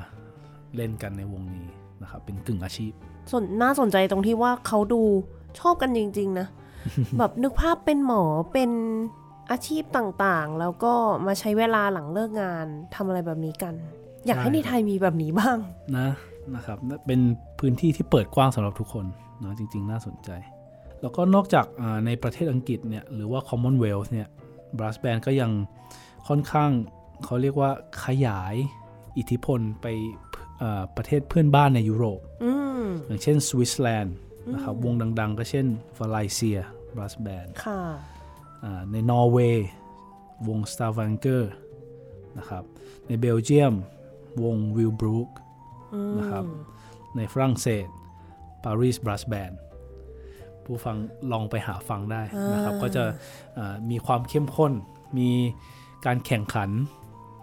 [0.77, 1.69] เล่นกันในวงนี้
[2.03, 2.93] นะครับ เป็นกึ่งอาชีพ
[3.33, 5.03] สนน่าสนใจตรงที่ว่าเขาดู
[5.61, 6.47] ชอบกันจริง ๆ นะ
[7.19, 8.71] แบบนึกภาพเป็นหมอเป็น
[9.51, 10.93] อาชีพต่างๆ แล้วก็
[11.27, 13.75] มาใช้เวลาหลังเลิกงานทำอะไรแบบนี้กัน
[14.27, 15.57] อยากให้ใช่ในไทยมีแบบนี้บ้าง
[15.97, 16.09] นะ
[16.55, 17.21] นะครับ เป็น
[17.61, 19.07] พื้นที่ที่เปิดกว้างสำหรับทุกคน
[19.45, 20.31] นะจริง ๆ น่าสนใจ
[21.01, 24.29] แล้วก็นอกจากอ่าในประเทศอังกฤษเนี่ยหรือว่า Commonwealth เนี่ย
[24.79, 25.51] Brass Band ก็ยัง
[26.29, 26.71] ค่อนข้าง
[27.25, 27.71] เขาเรียกว่า
[28.05, 28.55] ขยาย
[29.19, 30.34] อิทธิพลไปอ่า
[30.97, 34.15] ประเทศเพื่อนบ้านในยุโรปอืมอย่างเช่นสวิตเซอร์แลนด์
[34.55, 35.67] นะครับวงดัง ๆ ก็เช่น
[35.99, 36.59] วาไลเซีย
[36.97, 37.81] Brass Band ค่ะ
[38.65, 39.69] อ่าในนอร์เวย์
[40.49, 41.43] วง s t a v a n g e r
[42.39, 42.65] นะครับ
[43.07, 43.75] ในเบลเยียม
[44.43, 45.31] วง w i l b r o o k
[45.95, 46.45] อืมนะครับ
[47.17, 47.87] ในฝรั่งเศส
[48.65, 49.55] Paris Brass Band
[50.65, 50.97] ผู้ฟัง
[51.33, 53.05] ลองไปหาฟังได้นะครับก็จะ
[53.59, 54.73] อ่ามีความเข้มข้น
[55.19, 55.31] มี
[56.07, 56.71] การแข่งขัน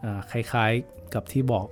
[0.03, 1.67] อ่าคล้ายๆกับที่บอก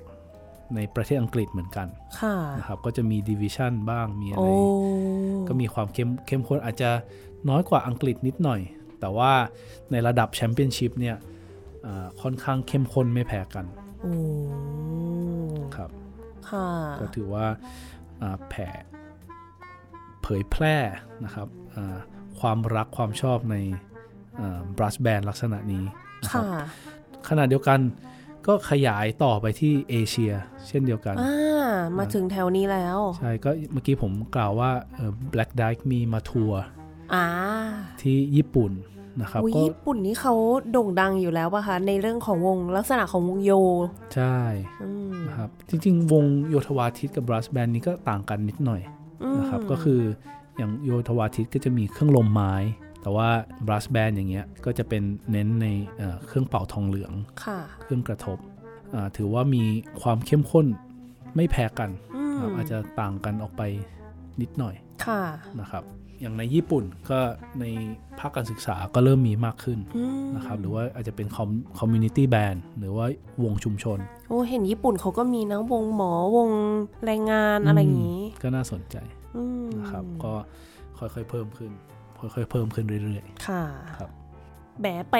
[0.75, 1.87] ในประเทศอังกฤษเหมือนกัน
[2.21, 4.49] ค่ะนะครับก็จะมี division บ้างมีอะไรโอ้
[5.47, 6.89] ก็มีความเข้มเข้มข้นอาจจะ
[7.49, 8.61] น้อยกว่าอังกฤษนิดหน่อย
[8.99, 9.31] แต่ว่า
[9.91, 11.15] ในระดับแชมเปี้ยนชิพเนี่ย
[11.85, 13.65] อ่าค่อนข้างเข้มข้นไม่แพ้กัน
[14.01, 14.13] โอ้
[15.75, 15.89] ครับ
[16.49, 16.67] ค่ะ
[16.99, 17.45] ก็ถือว่า
[18.21, 18.67] อ่าแผ่
[20.21, 20.75] เผยแพร่
[21.23, 21.97] นะครับอ่า
[22.39, 23.55] ความรักความชอบใน
[24.77, 25.83] บรัสแบนลักษณะนี้
[26.23, 26.61] นะครับค่ะ
[27.29, 27.79] ขณะเดียวกัน
[28.47, 30.31] ก็ขยายต่อไปที่เอเชีย
[30.67, 36.61] เช่นเดียวกันอ่ามาถึงแถวนี้แล้ว ใช่ ก็เมื่อกี้ผมกล่าวว่าเอ่อ Black Dyke มีมาทัวร์
[37.13, 37.25] อ่า
[38.01, 38.71] ที่ญี่ปุ่น
[39.21, 40.33] นะครับอุ๊ยก็ญี่ปุ่นนี่เขา
[40.71, 43.51] โด่งดังอยู่แล้วป่ะคะ ในเรื่องของวงลักษณะของวงโย
[44.15, 44.37] ใช่
[44.83, 48.81] อืมนะครับ จริง ๆ วงโยธวาทิตกับ Brass Band นี้ก็ต่างกันนิดหน่อย
[49.39, 50.01] นะครับ ก็คือ
[50.57, 52.53] อย่างโยธวาทิตก็จะมีเครื่องลมไม้
[53.01, 53.29] แต่ว่า
[53.67, 57.13] brass band อย่างเงี้ยก็จะเป็นเน้นในเอ่อเครื่องเป่าทองเหลือง
[57.45, 58.37] ค่ะเครื่องกระทบ
[58.95, 59.63] อ่าถือว่ามี
[60.01, 60.65] ความเข้มข้น
[61.35, 63.61] ไม่แพ้กันอืมครับอาจจะต่างกันออกไป
[64.41, 65.21] นิดหน่อยค่ะ
[65.61, 65.83] นะครับ
[66.21, 67.19] อย่างในญี่ปุ่นก็
[67.59, 67.65] ใน
[68.19, 71.27] ภาคการศึกษาก็เริ่มมีมากขึ้นอืมนะครับ หรือว่าอาจจะเป็น
[71.77, 73.05] คอมมูนิตี้แบนหรือว่า
[73.43, 76.49] วงชุมชน โอ้เห็นญี่ปุ่นเขาก็มีนะวงหมอวง
[77.05, 78.97] แรงงานอะไรอย่างนี้ ก็น่าสนใจ
[79.35, 80.33] อืมนะครับ ก็
[80.97, 81.71] ค่อยๆเพิ่มขึ้น
[82.19, 83.63] ค่อยๆเพิ่มขึ้นเรื่อยค่ะ
[83.97, 84.09] ครับ
[84.79, 85.15] แหมไป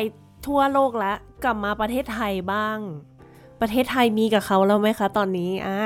[0.48, 2.78] ทั่วโลกแล้วกลับมาประเทศไทยบ้าง
[3.62, 5.80] ประเทศไทยมีกับเขาแล้วไหมคะ ตอนนี้อ่า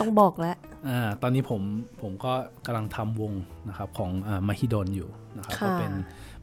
[0.00, 1.60] ต้องบอกแล้วๆอ่าตอนนี้ผม
[2.00, 2.32] ผมก็
[2.66, 3.32] กำลังทำวง
[3.68, 5.92] นะครับของอ่ามหิดลอยู่นะครับค่ะก็เป็น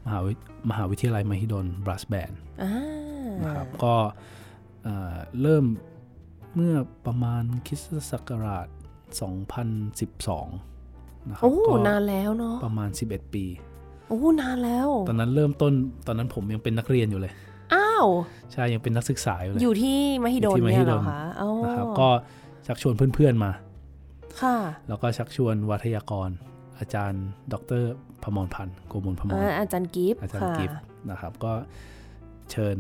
[0.05, 0.33] มหาวิ
[0.69, 2.31] มหาวิทยาลัยมหิดลบรัสแบน
[2.63, 2.73] อ่า
[3.43, 3.95] นะครับก็
[4.83, 5.65] เอ่อเริ่ม
[6.55, 6.75] เมื่อ
[7.05, 8.67] ประมาณคริสตศักราช
[9.89, 10.68] 2012
[11.27, 13.45] นะครับโอ้ก็นานแล้วเนาะประมาณ 11 ปี
[14.07, 15.73] โอ้นานแล้ว ตอนนั้นเริ่มต้น
[16.07, 17.33] ตอนนั้นผมยังเป็นนักเรียนอยู่เลย
[17.73, 18.05] อ้าว
[18.53, 22.09] ใช่ยังเป็นนักศึกษาอยู่เลย อยู่ที่มหิดลอยู่ที่มหิเนี่ยดลเหรอคะอ๋อนะครับก็
[22.67, 23.51] ชักชวนเพื่อนๆมา
[24.41, 26.29] ค่ะ แล้วก็ชักชวนวัทยากร
[26.79, 27.83] อาจารย์ ดร
[28.23, 30.77] พมรพันธ์โกมลพมรอ่าอาจารย์กิฟต์อาจารย์ค่ะกิฟต์
[31.11, 31.51] นะครับ ก็
[32.51, 32.75] เชิญ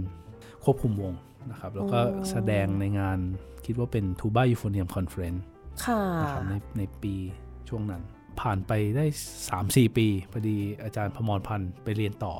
[0.63, 1.13] ควบคุมวง
[1.51, 3.19] นะครับ แล้วก็โอ้แสดงในงาน
[3.65, 5.39] คิดว่าเป็น Tuba Euphonium Conference
[5.85, 7.15] ค่ะนะครับในในปี
[7.69, 8.01] ช่วงนั้น
[8.41, 9.05] ผ่านไปได้
[9.51, 12.35] 3-4 ปีพอดีอาจารย์พมรพันธ์ไปเรียนต่อ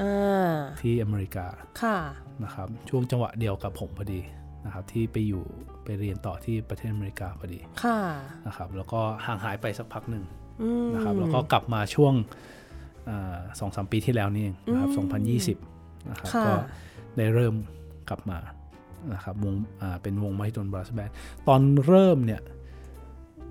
[0.00, 1.46] อ่าที่อเมริกา
[1.82, 1.98] ค่ะ
[2.44, 4.20] นะครับช่วงจังหวะเดียวกับผมพอดี
[4.64, 5.44] นะครับที่ไปอยู่
[5.84, 7.98] ไปเรียนต่อที่ประเทศอเมริกาพอดีค่ะ
[8.46, 10.24] นะครับแล้วก็ห่างหายไปสักพักหนึ่ง
[10.62, 12.14] อืมนะครับแล้วก็กลับมาช่วง
[13.60, 15.08] สองสามปีที่แล้วนี่เองนะครับอืม
[15.66, 16.54] 2020นะครับค่ะก็
[17.16, 17.54] ได้เริ่ม
[18.08, 18.38] กลับมา
[19.14, 21.10] นะครับวงอ่าเป็นวงไมโดนบรัสแบน
[21.48, 22.40] ตอนเริ่มเนี่ย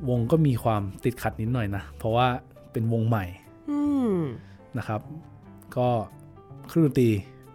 [0.10, 2.28] วงก็มีความติดขัดนิดหน่อยนะ เพราะว่า
[2.72, 3.26] เป็นวงใหม่
[3.70, 3.80] อื
[4.12, 4.16] ม
[4.78, 5.02] นะครับ
[5.78, 5.88] ก็
[6.68, 7.10] เครื่องดนตรี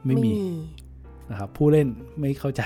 [0.07, 0.31] ไม่มี
[1.31, 1.89] นะครับ ผู้เล่น
[2.21, 2.63] ไม่เข้าใจ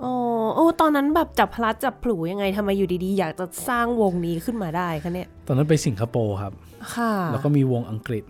[0.00, 0.12] โอ้
[0.54, 6.52] โอ้ตอนนั้นแบบจับพลัดจับผลูยังไงทำไมอยู่ดีๆ อยากจะสร้างวงนี้ขึ้นมาได้คะเนี่ย ตอนนั้นไปสิงคโปร์ครับ
[6.94, 8.24] ค่ะ แล้วก็มีวงอังกฤษ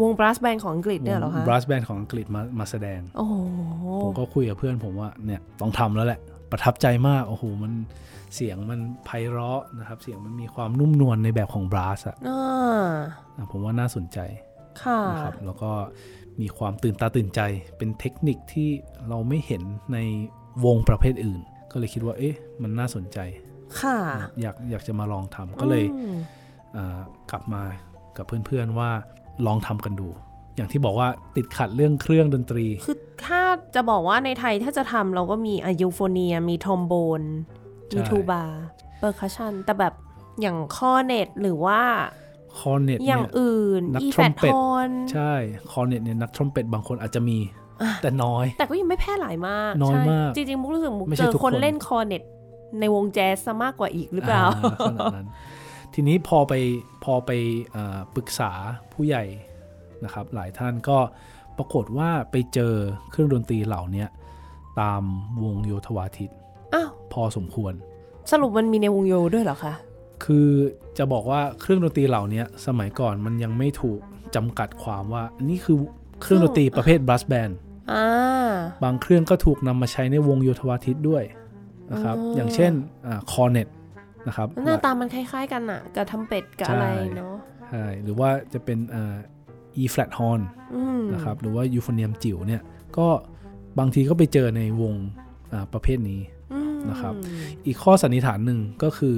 [0.00, 3.34] วงบรัสแบนของอังกฤษเนี่ยเหรอคะบรัสแบนของอังกฤษมามาแสดง โอ้โห
[4.02, 7.72] ผมก็คุยกับเพื่อนผมว่าเนี่ยต้องทำแล้วแหละ ประทับใจมาก โอ้โห มัน
[8.34, 12.88] เสียงมันไพเราะนะครับ เสียงมันมีความนุ่มนวลในแบบของบรัสอะอ่า
[13.36, 14.18] อะผมว่าน่าสนใจ
[14.82, 15.70] ค่ะนะครับแล้วก็
[16.40, 17.40] มีความตื่นตาตื่นใจ
[17.78, 18.70] เป็นเทคนิคที่
[19.08, 19.98] เราไม่เห็นใน
[20.64, 21.40] วงประเภทอื่น
[21.70, 23.18] ก็เลยคิดว่า เอ๊ะ มันน่าสนใจ
[23.80, 23.98] ค่ะ
[24.40, 26.14] อยากอยากจะมาลองทำก็เลยอืม
[26.76, 27.62] อ่ากลับมา
[28.16, 28.90] กับเพื่อนๆว่า
[29.46, 30.08] ลองทำกันดู
[30.56, 33.42] อย่างที่บอกว่าติดขัดเรื่องเครื่องดนตรี คือถ้า
[33.74, 37.22] จะบอกว่าในไทยถ้าจะทำเราก็มีอะ euphonium มีทรอมโบน
[37.96, 38.42] มีใช่ทูบา
[38.98, 39.94] percussion แต่แบบ
[40.40, 41.80] อย่าง cornet หรือว่า
[42.58, 45.32] คอร์เน็ตอเนี่ย่างยอื่นนักอีทแฟรอมตเป็ตฮอนใช่
[45.70, 47.38] คอร์เน็ตเนี่ยนักทรอมเป็ตบางคนอาจจะมี
[48.02, 52.22] แต่น้อย แต่ก็ยังไม่แพร่หลายมากน้อยใช่มากจริงๆมุกรู้สึกมุกไม่เจใช่อทุกคนคนเล่นคอเน็ต
[52.80, 55.28] ในวงแจ๊สซะมากกว่าอีกหรือเปล่าอ่ขนาดนั้น
[55.94, 56.52] ทีนี้พอไป
[57.04, 57.30] พอไป
[57.74, 58.50] อ่าปรึกษา
[58.92, 59.24] ผู้ใหญ่
[60.04, 60.98] นะครับ หลายท่านก็
[61.58, 62.74] ปรากฏว่าไปเจอ
[63.10, 64.08] เครื่องดนตรีเหล่าเนี้ย
[64.80, 65.02] ตาม
[65.44, 66.30] วงโยธวาทิต
[66.74, 67.72] อ้าวพอสมควร
[68.30, 69.74] สรุปมันมีในวงโยด้วยเหรอคะ
[70.24, 70.48] คือ
[70.98, 74.00] จะบอกว่าเครื่องดนตรีเหล่านี้สมัยก่อนมันยังไม่ถูก
[74.34, 75.76] จำกัดความว่า นี่คือ
[76.22, 77.50] เครื่องดนตรีประเภทบรัสแบน
[77.92, 78.04] อ่า
[78.84, 81.24] บางเครื่องก็ถูกนำมาใช้ในวงโยธวาทิตด้วย
[81.92, 82.72] นะครับอืมอย่างเช่น
[83.32, 83.68] คอร์เน็ต
[84.26, 87.34] นะครับหน้าตามันคล้ายๆกันอะกับทำเป็ดกับใช่อะไรเนาะ
[87.70, 89.16] ใช่หรือว่าจะเป็นอ่า
[89.82, 90.40] E flat horn
[90.74, 92.62] อืมนะครับหรือว่ายูโฟเนียมจิ๋วเนี่ย
[92.96, 93.06] ก็
[93.78, 94.94] บางทีก็ไปเจอในวง
[95.52, 96.41] อ่าประเภทนี้อืม
[96.90, 97.14] นะครับ
[97.66, 99.16] อีกข้อสันนิษฐานหนึ่งก็คือ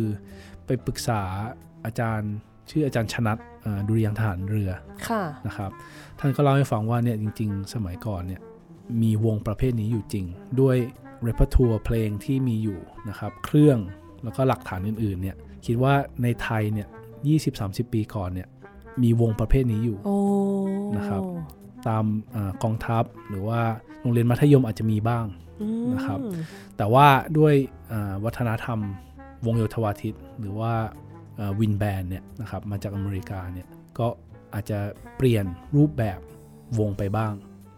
[0.66, 1.22] ไปปรึกษา
[1.84, 2.32] อาจารย์
[2.70, 4.70] ชื่ออาจารย์ชนัดอ่าดุริยางค์ทหารเรือ
[5.08, 5.70] ค่ะนะครับ
[6.18, 8.40] ท่านก็เล่าให้ฟังว่าเนี่ยจริง ๆ สมัยก่อนเนี่ย
[9.02, 10.26] มีวงประเภทนี้อยู่จริง
[10.60, 10.76] ด้วย
[11.22, 13.78] เรปทัวร์เพลงที่มีอยู่นะครับ เครื่อง
[14.24, 16.88] แล้วก็หลักฐานอื่นๆเนี่ยคิดว่าในไทยเนี่ย
[17.40, 18.48] 20-30 ปีก่อนเนี่ย
[19.02, 20.16] มีวงประเภทนี้อยู่โอ้
[20.96, 21.22] นะครับ
[21.88, 23.60] ตามอากองทัพหรือว่า
[24.00, 25.43] โรงเรียนมัธยมอาจจะมีบ้างอืม
[25.94, 26.18] นะครับ
[26.76, 27.06] แต่ว่า
[27.38, 27.54] ด้วย
[27.92, 28.78] อ่าวัฒนธรรม
[29.46, 30.72] วงโยธวาทิต หรือว่า
[31.60, 34.06] วินแบนเนี่ยนะครับมาจากอเมริกาเนี่ยก็
[34.54, 34.78] อาจจะ
[35.16, 35.44] เปลี่ยน
[35.76, 36.18] รูปแบบ
[36.80, 37.32] วงไปบ้าง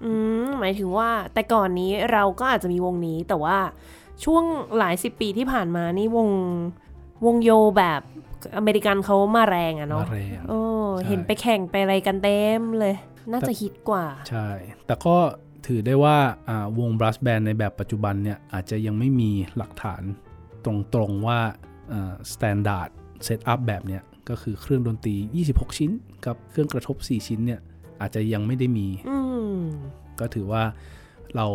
[0.04, 0.12] อื
[0.44, 3.58] มหมายถึงว่าแต่ก่อนนี้เราก็อาจจะมีวงนี้แต่ว่า
[4.24, 4.44] ช่วง
[4.78, 6.28] หลายสิบปีที่ผ่านมานี่วง
[7.26, 8.00] วงโยแบบ
[8.56, 10.60] อเมริกันเขามาแรงอะเนาะมาแรงโอ้
[10.96, 12.94] ใช่เห็นไปแข่งไปอะไรกันเต็มเลย
[13.32, 14.48] น่าจะฮิตกว่า ใช่
[14.86, 15.16] แต่ก็
[15.66, 16.16] ถือได้ว่า
[16.48, 20.02] อ่าวง brass band ในแบบปัจจุบันเนี่ย อาจจะยังไม่มีหลักฐาน
[20.64, 20.66] ต
[20.98, 21.38] รงๆว่า
[22.33, 22.90] standard
[23.24, 25.16] setup แบบเนี้ยก็คือเครื่องดนตรี
[25.48, 25.90] 26 ชิ้น
[26.26, 27.61] กับเครื่องกระทบ 4 ชิ้นเนี่ย
[28.00, 29.18] อาจจะยังไม่ได้มีอื
[29.57, 29.61] ม
[30.20, 30.62] ก็ถือว่า
[31.37, 31.46] เรา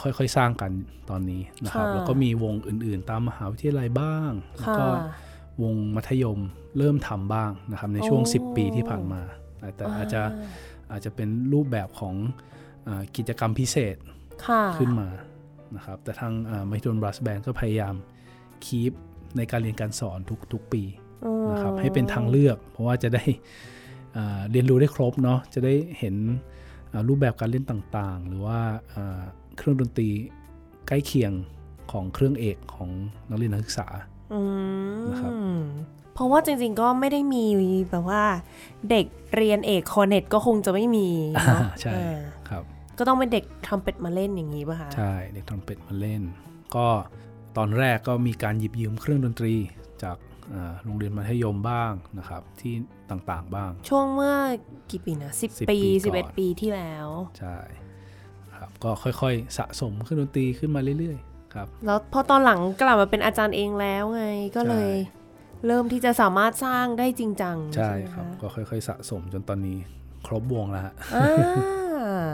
[0.00, 0.72] ค่อยๆ สร้างกัน
[1.10, 4.88] ตอนนี้นะครับค่ะแล้วก็มีวงอื่นๆ ตามมหาวิทยาลัยบ้าง แล้วค่ะก็
[5.62, 6.38] วงมัธยม
[6.78, 9.22] เริ่มทำบ้างนะครับ ในช่วงโอ้10 ปีที่ผ่านมา
[9.58, 10.22] แต่แต่อาจจะ
[10.90, 12.55] อาจจะเป็นรูปแบบของอา
[13.16, 13.96] กิจกรรมพิเศษ
[14.46, 15.08] ค่ะขึ้นมา
[15.76, 16.32] นะครับ แต่ทาง
[16.66, 17.94] ไมโทนบรัสแบนก็พยายาม
[18.64, 18.92] คีป
[19.36, 20.82] ในการเรียนการสอนทุกทุกปี
[21.24, 23.24] อืมนะครับให้เป็นทางเลือก เพราะว่าจะได้
[24.16, 26.16] อ่าเรียนรู้ได้ครบเนาะจะได้เห็น
[26.92, 28.60] อ่ารูปแบบการเล่นต่างๆ หรือว่า
[28.94, 29.22] อ่า
[29.56, 30.10] เครื่องดนตรี
[30.88, 31.32] ใกล้เคียง
[31.92, 32.90] ของเครื่องเอกของ
[33.30, 33.88] นักเรียนนักศึกษา
[34.32, 34.40] อื
[34.98, 35.34] มนะครับก
[36.14, 37.44] เพราะว่าจริงๆก็ไม่ได้มี
[37.90, 38.24] แบบว่า
[38.90, 41.08] เด็กเรียนเอกคอร์เน็ตก็คงจะไม่มี
[41.46, 42.18] เนาะอ่าใช่อ่า
[42.50, 42.64] ครับ
[42.98, 46.22] ก็ต้องเป็นเด็กทำเป็ดมาเล่นอย่างนี้ป่ะคะ ใช่ เด็กทำเป็ดมาเล่น
[46.76, 46.86] ก็
[47.56, 49.54] ตอนแรกก็มีการหยิบยืมเครื่องดนตรี
[50.02, 50.16] จาก
[50.54, 52.74] อ่าโรงเรียนมัธยมบ้างนะครับ ที่
[53.10, 54.36] ต่างๆบ้าง ช่วงเมื่อ
[54.90, 57.56] กี่ปีนะสิบ10ปีปีสิบก่เอ็ดอนปีที่แล้ว ใช่
[58.56, 64.24] ครับก็ค่อยๆสะสมเครื่องดนตรีขึ้นมาเรื่อยๆครับแล้วพอตอนหลังกลับมาเป็นอาจารย์เองแล้วไง
[64.56, 65.14] ก็เลยใช่
[65.66, 69.78] เริ่มที่จะสามารถสร้างได้จริงจังใช่ไหมครับคะก็ค่อยๆสะสมจนตอนนี้
[70.26, 72.30] ครบวงแล้วฮะอ่า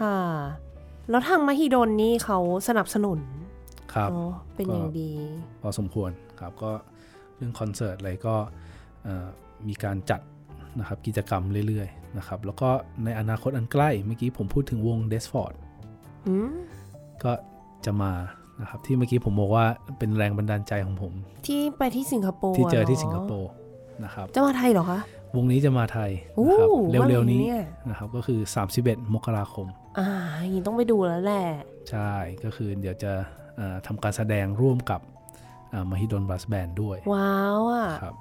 [0.00, 0.18] ค่ะ
[1.10, 3.18] แล้วทางมหิดลนี่เขาสนับสนุน
[3.94, 5.10] ครับเนาะเป็นอย่างดี
[5.62, 6.70] พอสมควรครับก็
[7.36, 8.34] เรื่องคอนเสิร์ตอะไรก็
[9.04, 9.26] เอ่อ
[9.68, 10.20] มีการจัด
[10.78, 12.68] นะครับกิจกรรมเรื่อยๆนะครับแล้วก็
[13.04, 15.54] ในอนาคตอันใกล้เมื่อกี้ผมพูดถึงวง d e s f o r d
[16.28, 16.50] อืม
[17.22, 17.32] ก็
[17.84, 18.12] จะมา
[18.60, 19.66] นะครับที่เมื่อกี้ผมบอกว่า
[19.98, 21.12] เป็นแรงบันดาลใจของผม
[21.46, 23.50] ที่ไปที่สิงคโปร์ที่เจอที่หสิงคโปร์
[24.04, 25.00] นะครับจะมาไทยเหรอคะ
[25.36, 28.40] วงนี้จะมาไทยโอ้นะครับมื่อไหเร็วๆนี้ยนะครับก็คือ
[28.76, 29.66] 31 มกราคม
[29.98, 30.08] อ่า
[30.40, 31.46] อย่างนี้ต้องไปดูแล้วแหละ
[31.90, 32.12] ใช่
[32.44, 33.12] ก็คือเดี๋ยวจะ
[33.56, 35.00] เอ่อทำการแสดงร่วมกับ
[35.90, 38.16] มหิดล brass band ด้วย ว้าวอะครับ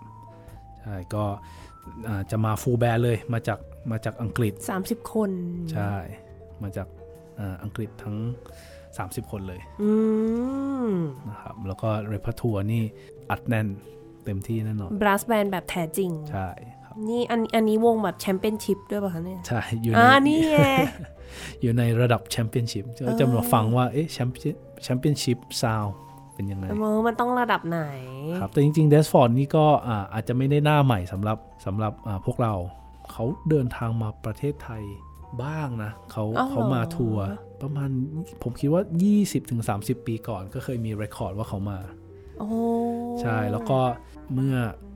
[0.82, 1.24] ใช่ก็
[2.08, 3.60] อ่าจะมา full band เลยมาจาก
[3.92, 5.32] มาจากอังกฤษสามสิบคน
[5.74, 5.94] ใช่
[6.64, 6.88] มาจาก
[7.40, 8.18] อ่าอังกฤษทั้ง
[8.78, 9.92] 30 คนเลยอื
[10.88, 10.92] ม
[11.30, 12.82] นะครับแล้วก็ repertoire นี่
[13.32, 13.68] อัดแน่น
[14.26, 16.77] เต็มที่แน่นอน brass band แบบแท้จริง ใช่ครับ
[17.10, 20.58] นี่อันอันนี้วงแบบแชมเปี้ยนชิพด้วยป่ะคะเนี่ย ใช่ อยู่ในอ่านี่ไง
[21.62, 25.86] อยู่ในระดับแชมเปี้ยนชิพจะจะมาฟังว่า เอ๊ะแชมเปี้ยนchampionship sound
[26.34, 27.82] เป็นยังไงเออมันต้องระดับไหน
[28.40, 32.54] ครับ แต่จริงๆเดสฟอร์ดนี่ก็อ่าอาจจะไม่ได้หน้าใหม่สำหรับสำหรับอ่าพวกเรา
[33.12, 34.84] เขาเดินทางมาประเทศไทย
[35.44, 37.24] บ้างนะเขาอ้าวเหรอเขามาทัวร์
[37.62, 37.90] ประมาณ
[38.44, 38.84] ผมคิดว่า
[39.44, 41.80] 20-30 ปีก่อนก็เคยมี record ว่าเขามา
[42.40, 42.48] โอ้
[43.22, 43.80] ใช่แล้วก็
[44.34, 44.56] เมื่อ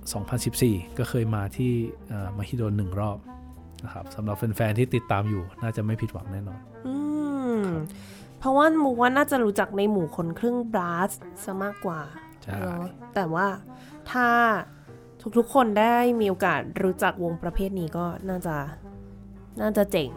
[0.10, 1.72] 2014 ก็เคยมาที่
[2.12, 3.18] อ่ามหิดลหนึ่งรอบ
[3.86, 6.96] นะครับสำหรับแฟนๆที่ติดตามอยู่น่าจะไม่ผิดหวังแน่นอนอื
[7.62, 7.64] ม
[8.40, 11.12] เพราะว่าหมูว่าน่าจะรู้จักในหมู่คนครึ่งบรัส
[11.44, 12.02] ซะมากกว่า
[12.44, 13.48] ใช่เนอะแต่ว่า
[14.12, 14.28] ถ้า
[15.38, 18.56] ทุกๆคนได้มีโอกาสรู้จักวงประเภทนี้ก็น่าจะ
[19.62, 20.12] น่าจะเจ๋ง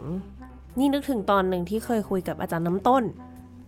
[0.79, 3.03] นี่นึกถึงตอนหนึ่งที่เคยคุยกับอาจารย์น้ำต้น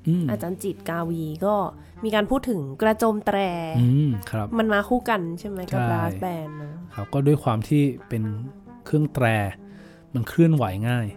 [0.08, 1.56] อืมอาจารย์จิตรกาวีก็
[2.04, 3.38] มีการพูดถึงกระโจมแตร
[3.80, 8.24] อืมครับมันมาคู่กันใช่ไหมกับใช่บราสแบนนะครับก็ด้วยความที่เป็น
[8.86, 9.26] เครื่องแตร
[10.14, 11.08] มันเคลื่อนไหวง่าย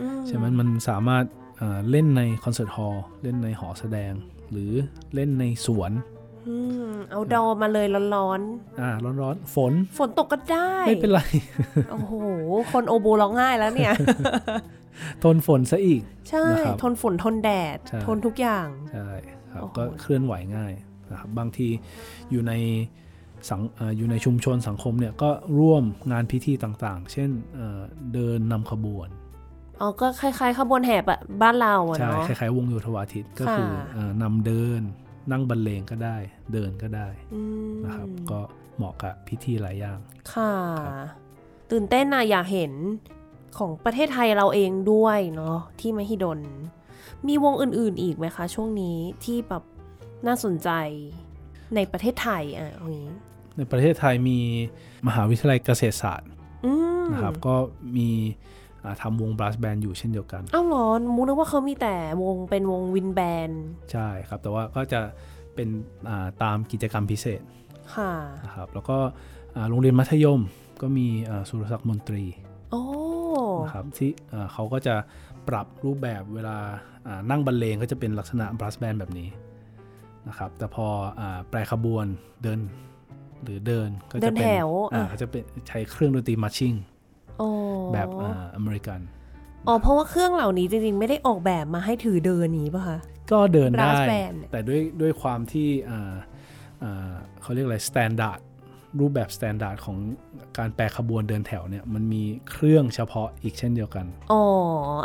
[0.00, 1.24] อืใช่ไหมมันสามารถ
[1.58, 4.12] เอ่อเล่นในคอนเสิร์ตฮอลล์เล่นในหอแสดง
[4.50, 4.72] หรือ
[5.14, 5.92] เล่นในสวน
[6.48, 6.56] อื
[6.88, 8.40] มเอาดอมาเลยร้อน
[8.80, 8.90] อ่า
[9.22, 11.20] ร้อนๆ ฝนๆฝนตกก็ได้ ไม่เป็นไร
[11.90, 12.14] โอ้โห
[12.72, 13.92] คนโอโบร้องไห้แล้วเนี่ย
[15.24, 19.08] ทนฝนซะอีก ใช่นะครับทนฝนทนแดดใช่ทนทุกอย่าง ใช่
[19.52, 20.72] ครับโอ้โหก็เคลื่อนไหวง่าย
[21.10, 21.68] นะครับบางที
[22.30, 22.52] อยู่ใน
[23.48, 27.80] สังเอออยู่ในชุมชนสังคมเนี่ยก็ร่วมงานพิธีต่างๆ เช่นเอ่อ
[28.12, 29.08] เดินนำขบวน
[29.80, 34.82] อ๋อ ก็คล้ายๆ ขบวนแห่แบบบ้านเราอะใช่เนาะคล้ายๆ วงโยธวาทิตก็คือค่ะเอ่อนำเดิน
[35.30, 36.16] นั่งบรรเลงก็ได้
[36.52, 38.40] เดินก็ได้อืมนะครับ ก็
[38.76, 39.98] เหมาะกับพิธีหลายอย่าง
[40.32, 40.94] ค่ะครับ
[41.70, 42.72] ตื่นเต้นนะอยากเห็น
[43.58, 46.40] ของประเทศไทยเราเองด้วยเนาะที่มหิดล
[47.26, 49.62] มีวงอื่นๆอีกไหมคะ ช่วงนี้ที่แบบ
[50.26, 50.70] น่าสนใจ
[51.74, 53.10] ในประเทศไทยอะเอางี้
[53.56, 54.38] ในประเทศไทยมี
[55.06, 56.28] มหาวิทยาลัยเกษตรศาสตร์
[56.64, 57.54] อืมนะครับก็
[57.96, 58.08] มี
[58.84, 65.00] อ่าทำวงบลัสแบนอยู่เช่นเดียวกัน อ้าวเหรอมูนึกว่าเขามีแต่วงเป็นวงวินแบนด์ใช่ครับ แต่ว่าก็จะ
[65.54, 65.68] เป็น
[66.08, 67.40] อ่าตามกิจกรรมพิเศษ
[67.94, 68.12] ค่ะ
[68.44, 68.98] นะครับแล้วก็
[69.56, 70.40] อ่าโรงเรียนมัธยม
[70.80, 72.45] ก็มีอ่าสุรศักดิ์มนตรีโอ้
[73.64, 74.94] นะครับที่อ่าเขาก็จะ
[75.48, 76.56] ปรับรูปแบบเวลา
[77.06, 79.28] อ่านั่งบรรเลงก็จะเป็นลักษณะ brass band แบบนี้
[80.28, 80.86] นะครับแต่พอ
[81.20, 82.06] อ่าแปรขบวน
[82.42, 82.60] เดิน
[83.44, 86.74] หรือเดินเดินแถวอ่าอะก็จะเป็นใช้เครื่องดนตรี marching
[87.38, 87.48] โอ้
[87.92, 89.00] แบบอ่าอเมริกัน
[89.66, 92.98] อ๋อเพราะว่าเครื่องเหล่านี้จริงๆ ไม่ได้ออกแบบมาให้ถือเดินนี้ป่ะคะ
[93.32, 96.14] ก็เดินได้ Brass band แต่ด้วยด้วยความที่อ่า
[96.82, 98.40] อ่าเขาเรียกอะไร standard
[99.00, 99.96] รูปแบบ standard ของ
[100.58, 104.42] การแปรขบวนเดินแถวเนี่ยมันมีเครื่องเฉพาะอีกเช่นเดียวกันอ๋อ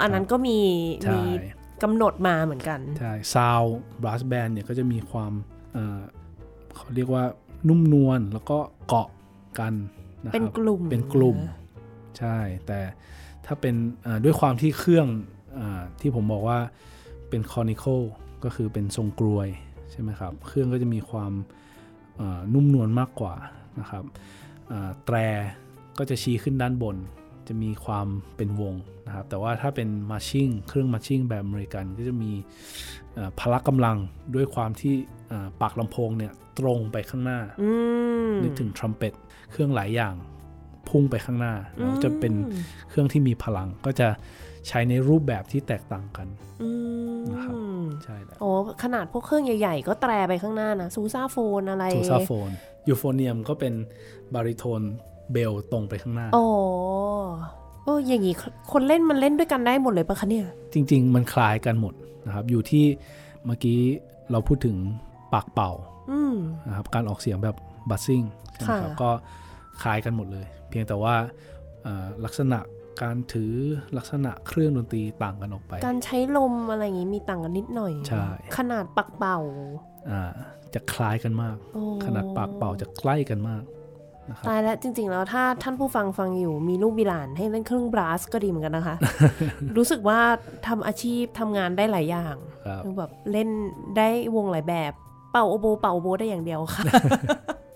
[0.01, 0.57] อันนั้นก็มี
[1.03, 1.21] ใช่มี
[1.83, 3.61] กำหนดมาเหมือนกัน ใช่ซาว
[4.01, 5.31] บลัสแบนเนี่ยก็จะมีความ
[5.73, 6.01] เอ่อ
[6.75, 7.23] เขาเรียกว่า
[7.67, 9.07] นุ่มนวลแล้วก็เกาะ
[9.59, 9.73] กัน
[10.23, 11.37] นะคเป็นรับกลุ่มเป็นกลุ่ม
[12.17, 12.37] ใช่
[12.67, 12.79] แต่
[13.45, 13.75] ถ้าเป็น
[14.05, 15.07] อ่าด้วยความที่เครื่อง
[15.59, 16.59] อาที่ผมบอกว่า
[17.29, 18.01] เป็นคอนิคล
[18.43, 19.47] ก็คือเป็นทรงกรวย
[19.91, 21.31] ใช่ไหมครับ เครื่องก็จะมีความ
[22.21, 23.35] อ่านุ่มนวลมากกว่า
[23.79, 24.03] นะครับ
[24.71, 25.15] อ่าแตร
[25.97, 26.97] ก็จะชี้ขึ้นด้านบน
[27.47, 28.75] จะมีความเป็นวง
[29.07, 32.31] นะครับ แต่ว่าถ้าเป็นมาชิ่งเครื่องมาชิ่งแบบอเมริกันก็จะมี
[33.15, 33.97] เอ่อพละกำลัง
[34.35, 34.93] ด้วยความที่
[35.29, 37.69] เอ่อปากลำโพงเนี่ยตรงไปข้างหน้าอื
[38.31, 39.13] มนึกถึงทรัมเป็ต
[39.51, 40.13] เครื่องหลายอย่าง
[40.89, 42.33] พุ่งไปข้างหน้าแล้วจะเป็น
[42.89, 44.07] เครื่องที่มีพลังก็จะ
[44.67, 46.27] ใช้ในรูปแบบที่แตกต่างกัน
[46.61, 46.69] อื
[47.17, 47.55] มนะครับ
[48.03, 48.49] ใช่แล้วโอ้
[48.83, 53.73] ขนาดพวกเครื่องใหญ่ๆ ก็แตรไปข้างหน้านะ sousaphone อะไรทูซาโฟ euphonium ก็เป็น
[54.33, 54.81] baritone
[55.31, 56.45] bell ตรงไปข้างหน้า โอ้
[57.83, 58.35] โอ้อย่างงี้
[58.71, 61.93] คนเล่นมันเล่นด้วยกันได้หมดเลยปะคะเนี่ย จริง ๆ มันคล้ายกันหมด
[62.25, 62.85] นะครับ อยู่ที่
[63.45, 63.79] เมื่อกี้
[64.31, 64.77] เราพูดถึง
[65.33, 65.71] ปากเป่า
[66.11, 66.35] อืม
[66.67, 67.55] นะครับการออกเสียงแบบ
[67.89, 69.09] buzzing ใช่ไหมครับค่ะก็
[69.81, 71.15] คล้ายกันหมดเลย เพียงแต่ว่า
[71.83, 72.59] เอ่อลักษณะ
[73.01, 73.53] การถือ
[73.97, 78.25] ลักษณะเครื่องดนตรีต่างกันออกไป การใช้ลมอะไรอย่างงี้มีต่างกันนิดหน่อย ใช่
[78.57, 79.39] ขนาดปักเป่า
[80.11, 80.23] อ่า
[80.73, 83.63] จะคล้ายกันมากโอ้ขนาดปากเป่าจะใกล้กันมาก
[84.29, 88.95] นะครับตายแล้วจริง ๆ แล้วถ้าท่านผู้ฟังฟังอยู่มีลูกบิหลานให้เล่นเครื่องบราสก็ดีเหมือนกันนะคะ
[89.77, 90.19] รู้สึกว่า
[90.67, 92.35] ทำอาชีพทำงานได้หลายอย่าง
[92.65, 93.49] ครับคือแบบเล่น
[93.97, 94.93] ได้วงหลายแบบ
[95.31, 97.70] เป่าโอโบเป่าโอโบได้อย่างเดียวค่ะโ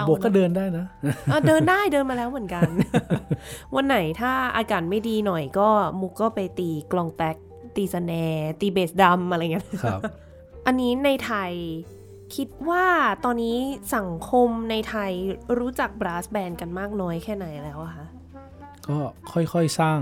[0.00, 0.86] อโบก็เดินได้นะ
[1.32, 2.68] อะเดินได้เดินมาแล้วเหมือนกัน
[3.74, 5.68] วันไหนถ้าอากาศไม่ดีหน่อยก็
[6.00, 7.36] มุกก็ไปตีกลองแต๊ก
[7.76, 10.00] ตี snare ตี bass drum อะไรเงี้ยครับ
[10.66, 11.52] อันนี้ในไทย
[12.36, 12.84] คิดว่า
[13.24, 13.56] ตอนนี้
[13.96, 15.12] สังคมในไทย
[15.58, 18.06] รู้จัก brass band กันมากน้อยแค่ไหนแล้วอะคะ
[18.88, 18.98] ก็
[19.32, 19.98] ค่อยๆสร้าง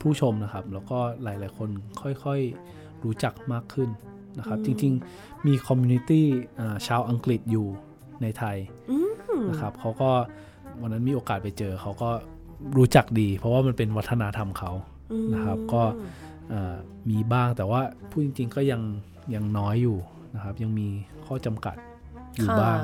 [0.00, 1.70] ผู้ชมนะครับ แล้วก็หลายๆคน
[2.02, 3.88] ค่อยๆรู้จักมากขึ้น
[4.38, 6.26] นะครับ จริงๆ มี community
[6.58, 7.66] อ่าชาวอังกฤษอยู่
[8.22, 8.56] ในไทย
[9.50, 10.10] นะครับเขาก็
[10.80, 12.10] วันนั้นมีโอกาสไปเจอเขาก็
[12.76, 14.72] รู้จักดี เพราะว่ามันเป็นวัฒนธรรมเขา
[15.34, 15.82] นะครับ ก็
[16.52, 16.74] อ่า
[17.10, 18.82] มีบ้างแต่ว่าพูดจริง ๆ ก็ยัง
[19.34, 19.98] ยังน้อยอยู่
[20.34, 20.88] นะครับ ยังมี
[21.26, 21.76] ข้อจำกัด
[22.34, 22.78] อยู่ค่ะบ้าง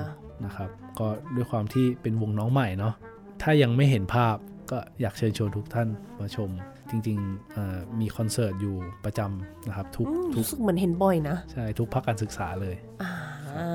[0.45, 2.95] นะครับ ก็ด้วยความที่เป็นวงน้องใหม่เนาะ
[3.43, 4.37] ถ้ายังไม่เห็นภาพ
[4.71, 5.89] ก็อยากเชิญชวนทุกท่าน
[6.21, 6.51] มาชม
[6.91, 8.75] จริงๆอ่ามีคอนเสิร์ตอยู่
[9.05, 13.11] ประจำนะครับ ทุกอืมทุกรู้สึกเหมือนเห็นบ่อยนะ ใช่ ทุกภาคการศึกษาเลยอ่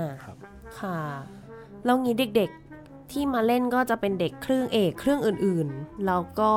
[0.04, 0.38] าครับ
[0.80, 0.98] ค่ะ
[1.86, 6.52] แล้วงี้เด็กๆที่มาเล่นก็จะเป็นเด็กเครื่องเอกเครื่องอื่นๆ แล้วก็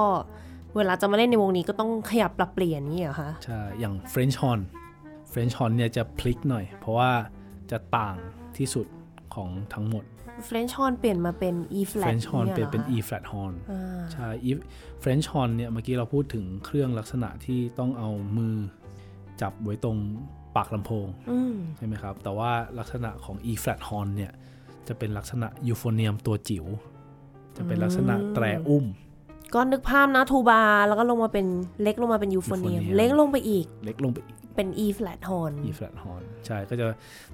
[0.76, 4.60] เวลาจะมาเล่นในวงนี้ก็ต้องขยับปรับเปลี่ยนนี่เหรอคะใช่ อย่าง French horn
[5.32, 7.12] French horn เนี่ยจะพลิกหน่อย เพราะว่า
[7.70, 8.16] จะต่าง
[8.56, 8.86] ที่สุด
[9.34, 10.04] ของทั้งหมด
[10.44, 14.50] เฟรนช์ฮอนเปลี่ยนมาเป็น E flat French horn ยเปลี่ยนเป็นหร E อคะ flat horn อ่าใช่ E
[15.02, 18.54] French horn เนี่ยเมื่อกี้เราพูดถึงเครื่องลักษณะที่ต้องเอามือ
[19.42, 19.96] จับไว้ตรง
[20.56, 24.32] ปากลำโพงอืมใช่ไหมครับ แต่ว่าลักษณะของ E flat horn เนี่ย
[24.88, 26.64] จะเป็นลักษณะ euphonium ตัวจิ๋ว
[27.56, 28.84] จะเป็นลักษณะแตรอุ้ม
[29.54, 31.46] ก็นึกภาพนะทูบาแล้วก็ลงมาเป็น
[31.82, 36.86] เล็กลงมาเป็น euphonium euphonium เล็กลงไปอีก เล็กลงไปอีก เป็น E flat horn E flat horn ใช่ก็จะ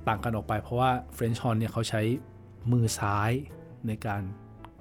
[0.08, 2.02] ต่างกันออกไปเพราะว่า French horn เนี่ยเขาใช้
[2.72, 3.30] มือซ้าย
[3.86, 4.22] ในการ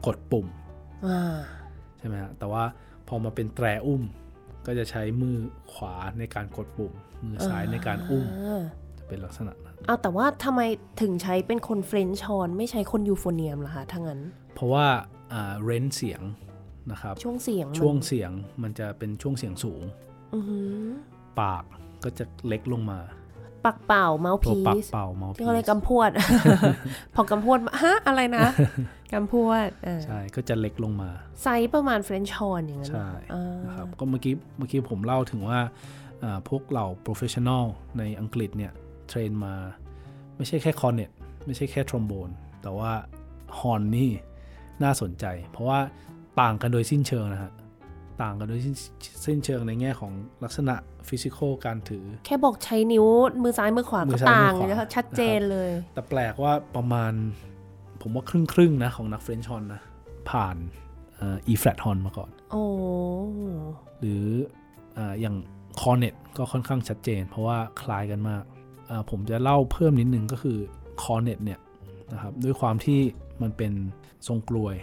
[0.05, 0.47] กดปุ่ม
[1.07, 1.37] อ่า
[1.97, 2.63] ใช่ไหมฮะแต่ว่า
[3.07, 4.03] พอมาเป็นแตรอุ้ม
[4.65, 5.37] ก็จะใช้มือ
[5.73, 6.93] ขวาในการกดปุ่ม
[7.25, 8.63] มือซ้ายในการอุ้มอ่า
[8.97, 10.61] จะเป็นลักษณะนั้น เอาแต่ว่าทำไม
[11.01, 14.19] ถึงใช้เป็นคน French horn ไม่ใช้คน euphonium ล่ะคะถ้างั้น
[14.55, 14.85] เพราะว่า
[15.33, 16.21] อ่า range เสียง
[16.91, 18.31] นะครับช่วงเสียงมันช่วงเสียง
[18.63, 19.81] มันจะเป็นช่วงเสียงสูง
[20.33, 20.73] อือหือ
[21.41, 21.63] ปาก
[22.03, 22.99] ก็จะเล็กลงมา
[23.65, 26.09] ปากเป่า mouth ตัว mouthpiece ปากเป่า mouth ที่เขาเรียกกำพวด
[27.15, 28.45] พอกำพวดมาฮะอะไรนะ
[29.13, 31.09] กำพวดอ่าใช่ก็จะเล็กลงมา
[31.41, 35.59] ไซส์ประมาณ French horn อย่างนั้นใช่อ่านะครับก็เมื่อกี้เมื่อกี้ผมเล่าถึงว่า
[36.23, 37.63] อ่าพวกเหล่า professional
[37.97, 38.71] ในอังกฤษเนี่ย
[39.07, 39.55] train มา
[40.37, 41.09] ไม่ใช่แค่ cornet
[41.45, 42.29] ไม่ใช่แค่ทรอมโบน
[42.61, 42.91] แต่ว่า
[43.59, 44.11] horn นี่
[44.83, 45.79] น่าสนใจ เพราะว่า
[46.41, 47.51] ต่างกันโดยสิ้นเชิงนะฮะ
[48.21, 48.75] ต่างกันโดยสิ้น
[49.25, 50.11] สิ้นเชิงในแง่ของ
[50.43, 50.75] ลักษณะ
[51.07, 53.05] physical การถือ แค่บอกใช้นิ้ว
[53.43, 57.13] มือซ้ายมือขวาก็ต่างมือซ้ายมือขวานะคะชัดเจนเลย แต่แปลกว่าประมาณ
[58.01, 59.81] ผมว่าครึ่งครึ่งๆนะ ของนัก French horn นะ
[60.29, 60.55] ผ่าน
[61.15, 62.63] เอ่อ E flat horn มาก่อน โอ้
[63.99, 64.25] หรือ
[64.97, 65.35] อาอย่าง
[65.79, 68.52] คอ r เน็ตก็ค่อนข้างชัดเจน เพราะว่าคล้ายกันมากอ่า
[69.09, 70.57] ผมจะเล่าเพิ่มนิดนึงก็คือ
[71.01, 71.59] คอ r เน็ตเนี่ย
[72.13, 72.99] นะครับด้วยความที่
[73.41, 73.73] มันเป็น
[74.27, 74.75] ทรงกลวย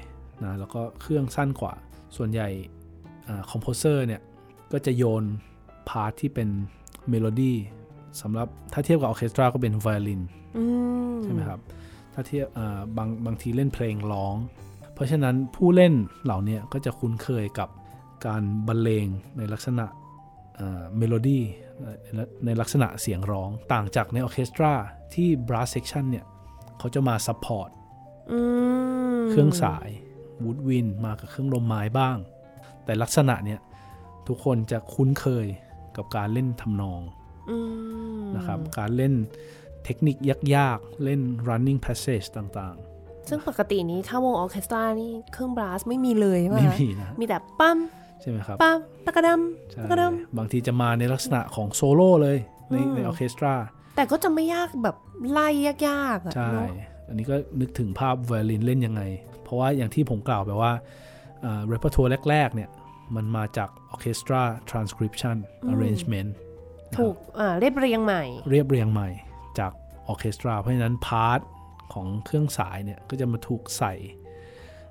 [0.44, 1.72] นะแล้วก็เครื่องสั้นกว่า
[2.16, 2.48] ส่วนใหญ่
[3.50, 4.20] composer เนี่ย
[4.72, 5.24] ก็จะโยน
[5.88, 6.48] part ที่เป็น
[7.08, 7.56] เมโลดี้
[8.20, 10.22] สำหรับถ้าเทียบกับออร์เคสตราก็เป็นไวโอลิน
[10.56, 10.64] อื
[11.10, 11.60] มใช่ไหมครับ
[12.14, 14.36] ถ้าเทียบอ่าบางบางทีเล่นเพลงร้อง
[14.94, 15.94] เพราะฉะนั้นผู้เล่น
[16.24, 17.68] เหล่าเนี้ยก็จะคุ้นเคยกับ
[18.26, 19.06] การบรรเลง
[19.36, 19.86] ในลักษณะ
[20.96, 21.42] เมโลดี้
[22.44, 24.72] ในลักษณะเสียงร้องต่างจากในออร์เคสตรา
[25.14, 26.24] ที่ brass section เนี่ย
[26.78, 27.70] เขาจะมา support
[28.32, 28.40] อื
[29.18, 29.88] มเครื่องสาย
[30.42, 32.16] woodwind มากับเครื่องลมไม้บ้าง
[32.84, 33.60] แต่ลักษณะเนี่ย
[34.28, 35.46] ทุกคนจะคุ้นเคย
[35.96, 37.00] กับการเล่นทำนอง
[37.50, 37.58] อื
[38.20, 39.14] มนะครับการเล่น
[39.84, 40.16] เทคนิค
[40.56, 42.76] ยากๆ เล่น running passage ต่าง
[43.28, 47.78] ซึ่งปกตินี้ถ้าวงออร์เคสตรานี่เครื่อง brass ไม่มีเลยใช่ไหมๆไม่คะมีนะ มีแต่ปั๊ม
[48.20, 48.72] ใช่ไหมครับปะ
[49.06, 49.28] ตะกระด
[49.70, 50.02] ใช่ำตะกระด
[50.38, 52.36] บางทีจะมาในลักษณะของโซโล่เลย
[52.70, 54.96] ในอืมในออร์เคสตราำแต่ก็จะไม่ยากแบบ
[55.30, 56.68] ไล่ยากๆอะใช่เนอะ
[57.08, 59.02] อันนี้ก็นึกถึงภาพไวโอลินเล่นยังไง
[59.42, 60.72] เพราะว่าอย่างที่ผมกล่าวไปว่า
[61.42, 62.70] repertoire แรก ๆ เนี่ย
[63.16, 65.36] มันมาจากออร์เคสตราทรานสคริปชัน
[65.68, 66.34] อาร์เรนจ์เมนต์
[66.98, 69.08] ถูกอ่าเรียบเรียงใหม่ เรียบเรียงใหม่
[69.58, 69.72] จาก
[70.08, 71.40] ออร์เคสตรา เพราะฉะนั้น part
[71.92, 73.94] ของเครื่องสายเนี่ย ก็จะมาถูกใส่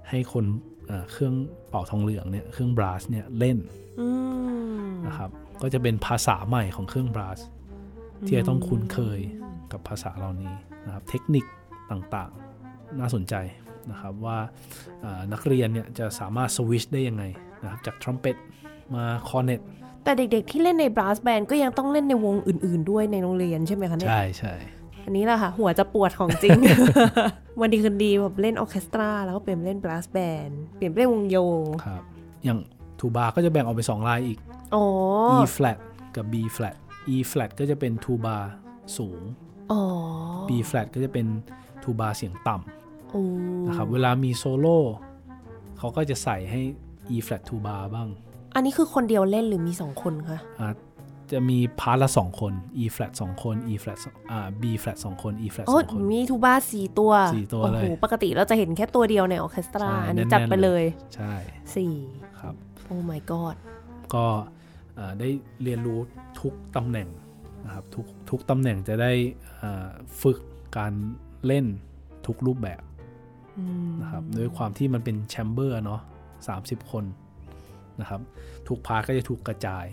[0.09, 0.45] ให้คน
[0.89, 1.33] เอ่อเครื่อง
[1.69, 3.57] เป่าทองเหลืองเนี่ยเครื่องบราสเนี่ยเล่น
[3.99, 4.07] อื
[4.87, 5.29] มนะครับ
[5.61, 7.39] ก็จะเป็นภาษาใหม่ของเครื่องบราส
[8.25, 9.19] ที่จะต้องคุ้นเคย
[9.71, 10.53] กับภาษาเหล่านี้
[10.85, 11.45] นะครับเทคนิค
[11.91, 13.35] ต่างๆน่าสนใจ
[13.91, 14.37] นะครับว่า
[15.01, 17.23] เอ่อนักเรียนเนี่ยจะสามารถสวิชได้ยังไง
[17.63, 18.35] นะครับจากทรัมเป็ต
[18.95, 19.61] มาคอร์เนต
[20.03, 24.55] แต่เด็กๆที่เล่นในบราสแบนก็ยังต้องเล่นในวงอื่น ๆ ด้วยในโรงเรียนใช่ไหมคะเนี่ยใช่ใช่
[25.05, 26.57] อันนี้แหละค่ะ หัวจะปวดของจริง
[27.59, 31.37] วันดีคืนดีแบบเล่นออร์เคสตรา แล้วก็เปลี่ยนไปเล่น brass band เปลี่ยนไปเล่นวงโย
[31.85, 32.01] ครับ
[32.43, 32.59] อย่าง
[32.99, 34.37] ทูบาก็จะแบ่งออกเป็นสองลายอีก
[34.75, 34.85] อ๋อ
[35.37, 35.77] E flat
[36.15, 36.75] กับ B flat
[37.15, 38.37] E flat ก็จะเป็นทูบา
[38.97, 39.21] สูง
[39.71, 39.81] อ๋อ
[40.49, 41.25] B flat ก็จะเป็น
[41.83, 42.55] ทูบาเสียงต่
[43.11, 44.77] โอ้ำนะครับ เวลามีโซโล่
[45.77, 46.61] เขาก็จะใส่ให้
[47.15, 48.07] E flat ทูบาบ้าง
[48.55, 50.69] อันนี้คือคนเดียวเล่นหรือมีสองคนคะอา
[51.31, 52.53] จจะมี part ละสองคน
[52.83, 60.83] E flat สองคน E flat สองอ่า B flat สองคน E flat โอ้สองคนมีทูบาสี่ตัวสี่ตัวโอ้โหเลยปกติเราจะเห็นแค่ตัวเดียวในออร์เคสตราใช่อันนี้แน่นๆจัดไปเลย
[61.15, 61.33] ใช่
[61.75, 61.93] สี่
[62.39, 62.55] ครับ
[62.85, 63.55] โอ้ my god
[64.13, 64.25] ก็
[64.95, 65.29] เอ่อได้
[65.63, 65.99] เรียนรู้
[66.41, 67.07] ทุกตำแหน่ง
[67.65, 69.11] นะครับทุกทุกตำแหน่งจะได้
[69.57, 69.89] เอ่อ
[70.21, 70.39] ฝึก
[70.77, 70.93] การ
[71.45, 71.65] เล่น
[72.27, 72.81] ทุกรูปแบบ
[73.59, 76.01] อืมนะครับด้วยความที่มันเป็น chamber เนาะ
[76.45, 77.03] 30 คน
[78.01, 78.21] นะครับ
[78.67, 79.85] ทุก part ก็จะถูกกระจาย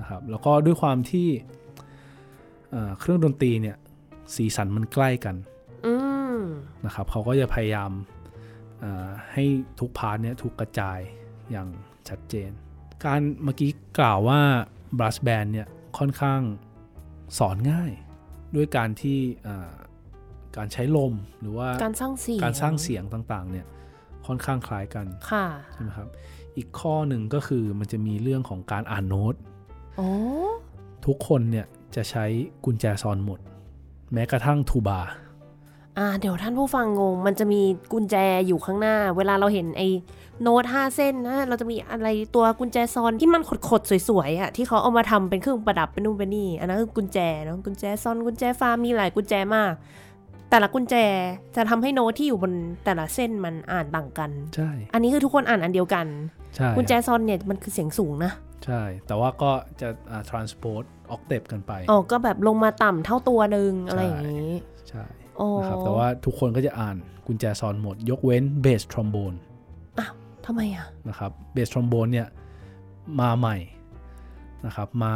[0.00, 1.28] นะครับแล้วก็ด้วยความที่
[2.70, 3.76] เอ่อเครื่องดนตรีเนี่ย
[4.34, 5.36] สีสันมันใกล้กัน
[5.86, 5.94] อื
[6.36, 6.38] ม
[6.84, 7.90] นะครับเขาก็จะพยายาม
[8.80, 9.44] เอ่อให้
[9.78, 10.98] ทุก part เนี่ยถูกกระจาย
[11.50, 11.68] อย่าง
[12.08, 12.50] ชัดเจน
[13.04, 14.40] การเมื่อกี้กล่าวว่า
[14.98, 15.68] brass band เนี่ย
[15.98, 16.40] ค่อนข้าง
[17.38, 17.90] สอนง่าย
[18.56, 19.72] ด้วยการที่เอ่อ
[20.56, 23.66] การใช้ลมหรือว่าการสร้างเสียงการสร้างเสียงต่างๆเนี่ย
[24.26, 26.08] ค่อนข้างคล้ายกันค่ะใช่ไหมครับ
[26.56, 29.51] อีกข้อหนึ่งก็คือมันจะมีเรื่องของการอ่านโน้ตโอ้
[31.06, 31.66] ทุกคนเนี่ย
[31.96, 32.24] จะใช้
[32.64, 33.38] กุญแจซอนหมด
[34.12, 35.00] แม้กระทั่งทูบา
[35.98, 37.60] อ่าเดี๋ยวท่านผู้ฟังงง มันจะมี
[37.92, 38.16] กุญแจ
[38.46, 39.88] อยู่ข้างหน้า เวลาเราเห็นไอ้
[40.42, 49.72] โน้ตห้าเส้นนะเราจะมีอะไรตัวกุญแจซอนที่มันขดๆสวยๆอะที่เขาเอามาทำเป็นเครื่องประดับเป็นนู่นเป็นนี่อันนั้นคือกุญแจเนาะกุญแจซอนกุญแจฟ้ามีหลายกุญแจมาก
[50.50, 50.94] แต่ละกุญแจ
[51.56, 52.52] จะทำให้โน้ตที่อยู่บน
[52.84, 56.06] แต่ละเส้นมันอ่านต่างกันใช่อันนี้คือทุกคนอ่านอันเดียวกัน
[56.56, 58.32] ใช่กุญแจซอนเนี่ยมันคือเสียงสูงนะ
[58.66, 60.84] ใช่ แต่ว่าก็จะอ่า transport
[61.14, 64.50] octave กันไปอ๋อก็แบบลงมาต่ำเท่าตัวหนึ่งอะไรอย่างนี้
[64.88, 65.04] ใช่
[65.40, 66.96] อ๋อนะครับแต่ว่าทุกคนก็จะอ่าน
[67.26, 69.34] กุญแจซอนหมด ยกเว้นเบสทรอมโบน
[69.98, 70.12] อ้าว
[70.46, 72.28] ทำไมอะนะครับเบสทรอมโบนเนี่ย
[73.20, 73.56] มาใหม่
[74.66, 75.14] นะครับมา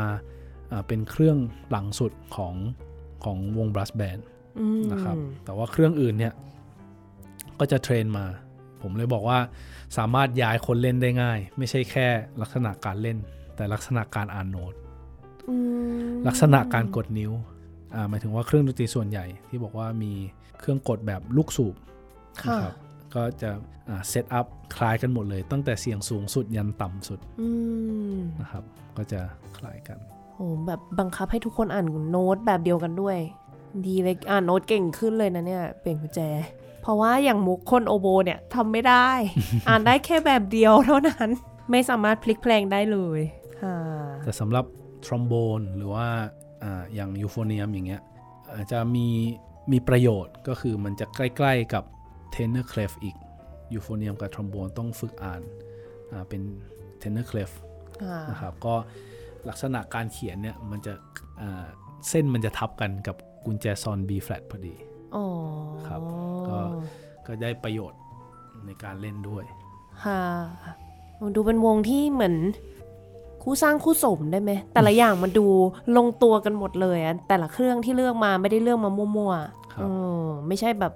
[0.72, 1.38] อ่าเป็นเครื่อง
[1.70, 2.54] หลังสุดของ
[3.24, 4.18] ของวงบ r ัสแบน
[4.60, 6.32] อืมนะครับแต่ว่าเครื่องอื่นเนี่ย
[7.58, 8.26] ก็จะเทรนมา
[8.82, 9.38] ผมเลยบอกว่า
[9.96, 12.06] สามารถย้ายคนเล่นได้ง่าย ไม่ใช่แค่
[12.40, 13.18] ลักษณะการเล่น
[13.56, 14.74] แต่ลักษณะการอ่านโน้ต
[15.48, 15.56] อื
[16.10, 17.32] มลักษณะการกดนิ้ว
[17.94, 20.12] อ่าหมายถึงว่าเครื่องดนตรีส่วนใหญ่ที่บอกว่ามี
[20.58, 21.74] เครื่องกดแบบลูกสูบ
[22.42, 22.74] ค่ะนะครับ
[23.14, 23.50] ก็จะ
[24.08, 27.48] เซตอัพคล้ายกันหมดเลย ตั้งแต่เสียงสูงสุดยันต่ำสุดอื
[28.14, 28.64] มนะครับ
[28.96, 29.20] ก็จะ
[29.56, 29.98] คล้ายกัน
[30.34, 33.18] โหแบบบังคับให้ทุกคนอ่านโน้ตแบบเดียวกันด้วย
[33.86, 36.20] ดีเลยอ่านโน้ตเก่งขึ้นเลยนะเนี่ยเปลี่ยนกุญแจ
[36.82, 39.08] เพราะว่าอย่างมุกคนโอโบเนี่ยทำไม่ได้
[39.68, 41.28] อ่านได้แค่แบบเดียวเท่านั้น
[41.70, 43.45] ไม่สามารถพลิกแพลงได้เลยค่ะ
[44.22, 44.64] แต่สำหรับ
[45.06, 46.06] ทรอมโบนหรือว่า
[46.62, 48.02] อ่าอย่าง euphonium อย่างเงี้ย
[48.54, 49.06] อาจจะมี
[49.72, 51.84] มีประโยชน์ก็คือมันจะใกล้ ๆกับ
[52.30, 53.16] tenor clef อีก
[53.74, 55.42] ยูโฟเนียมกับทรอมโบนต้องฝึกอ่าน
[56.12, 56.40] อ่าเป็น
[56.98, 57.50] tenor clef
[58.02, 58.74] ค่ะนะครับก็
[59.48, 60.92] ลักษณะการเขียนเนี่ยมันจะ
[61.40, 61.66] อ่า
[62.08, 64.74] เส้นมันจะทับกันกับกุญแจซอล B flat พอดี
[65.14, 65.24] อ๋อ
[65.86, 66.00] ครับ
[66.48, 66.58] ก็
[67.26, 68.00] ก็ได้ประโยชน์
[68.66, 69.44] ในการเล่นด้วย
[70.04, 70.22] ค่ะ
[71.20, 72.36] มันดูเป็นวงที่เหมือน
[73.48, 75.46] คู่สร้างคู่สมได้ไหมแต่ละอย่างมันดู
[75.96, 79.84] ลงตัวกันหมดเลยอะแต่ละเครื่องที่เลือกมาไม่ได้เลือกมามั่วๆครับเอ
[80.20, 80.92] อไม่ใช่แบบ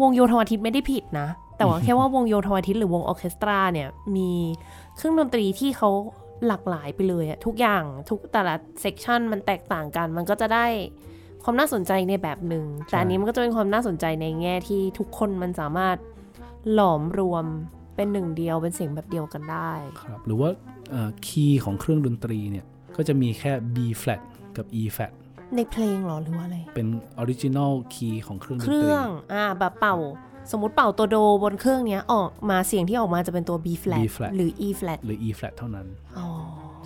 [0.00, 4.30] วงโยธวาทิตไม่ได้ผิดนะ แต่ว่าแค่ว่าวงโยธวาทิตหรือวงออร์เคสตราเนี่ยมี
[4.96, 5.90] เครื่องดนตรีที่เขา
[6.46, 10.66] หลากหลายไปเลยอะทุกอย่างทุกแต่ละ section มันแตกต่างกัน มันก็จะได้
[11.44, 15.96] ความน่าสนใจในแบบหนึ่งแต่อันนี้มันก็จะเป็นความน่าสนใจในแง่ที่ทุกคนมันสามารถ
[16.72, 17.44] หลอมรวม
[17.96, 20.50] เป็นหนึ่งเดียวเป็นเสียงแบบเดียวกันได้ ครับ หรือว่า
[21.26, 22.66] คีย์ของเครื่องดนตรีเนี่ย
[22.96, 24.20] ก็จะมีแค่ B flat
[24.56, 25.12] กับ E flat
[25.56, 26.86] ในเพลงเหรอหรือว่าอะไร เป็น
[27.18, 29.96] ออริจิน l ลคีย์ของเครื่องดนเคตรีรื่องอ่าแบบเป่า
[30.50, 35.86] สมมติเป่าตัวโดบนเครื่องเนี้ยออกมาเสียงที่ออกมาจะเป็นตัว B flat B flat หรือ E flat หรือ E flat เท่านั้น
[36.18, 36.28] อ๋อ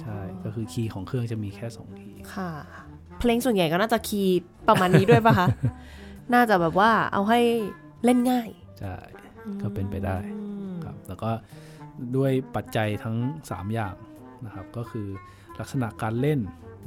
[0.01, 2.51] ใช่ ก็คือคีย์ของเครื่องจะมีแค่2คีย์ ค่ะ
[3.19, 5.47] เพลงส่วนใหญ่ก็น่าจะคีย์ประมาณนี้ด้วยป่ะคะ
[6.35, 7.41] น่าจะแบบว่าเอาให้
[8.05, 8.49] เล่นง่าย
[8.81, 8.95] ใช่
[9.63, 10.17] ก็เป็นไปได้
[10.85, 11.31] ครับ แล้วก็
[12.17, 13.17] ด้วยปัจจัยทั้ง
[13.47, 13.95] 3 อย่าง
[14.47, 15.09] นะครับก็คือ
[15.61, 16.41] ลักษณะการเล่น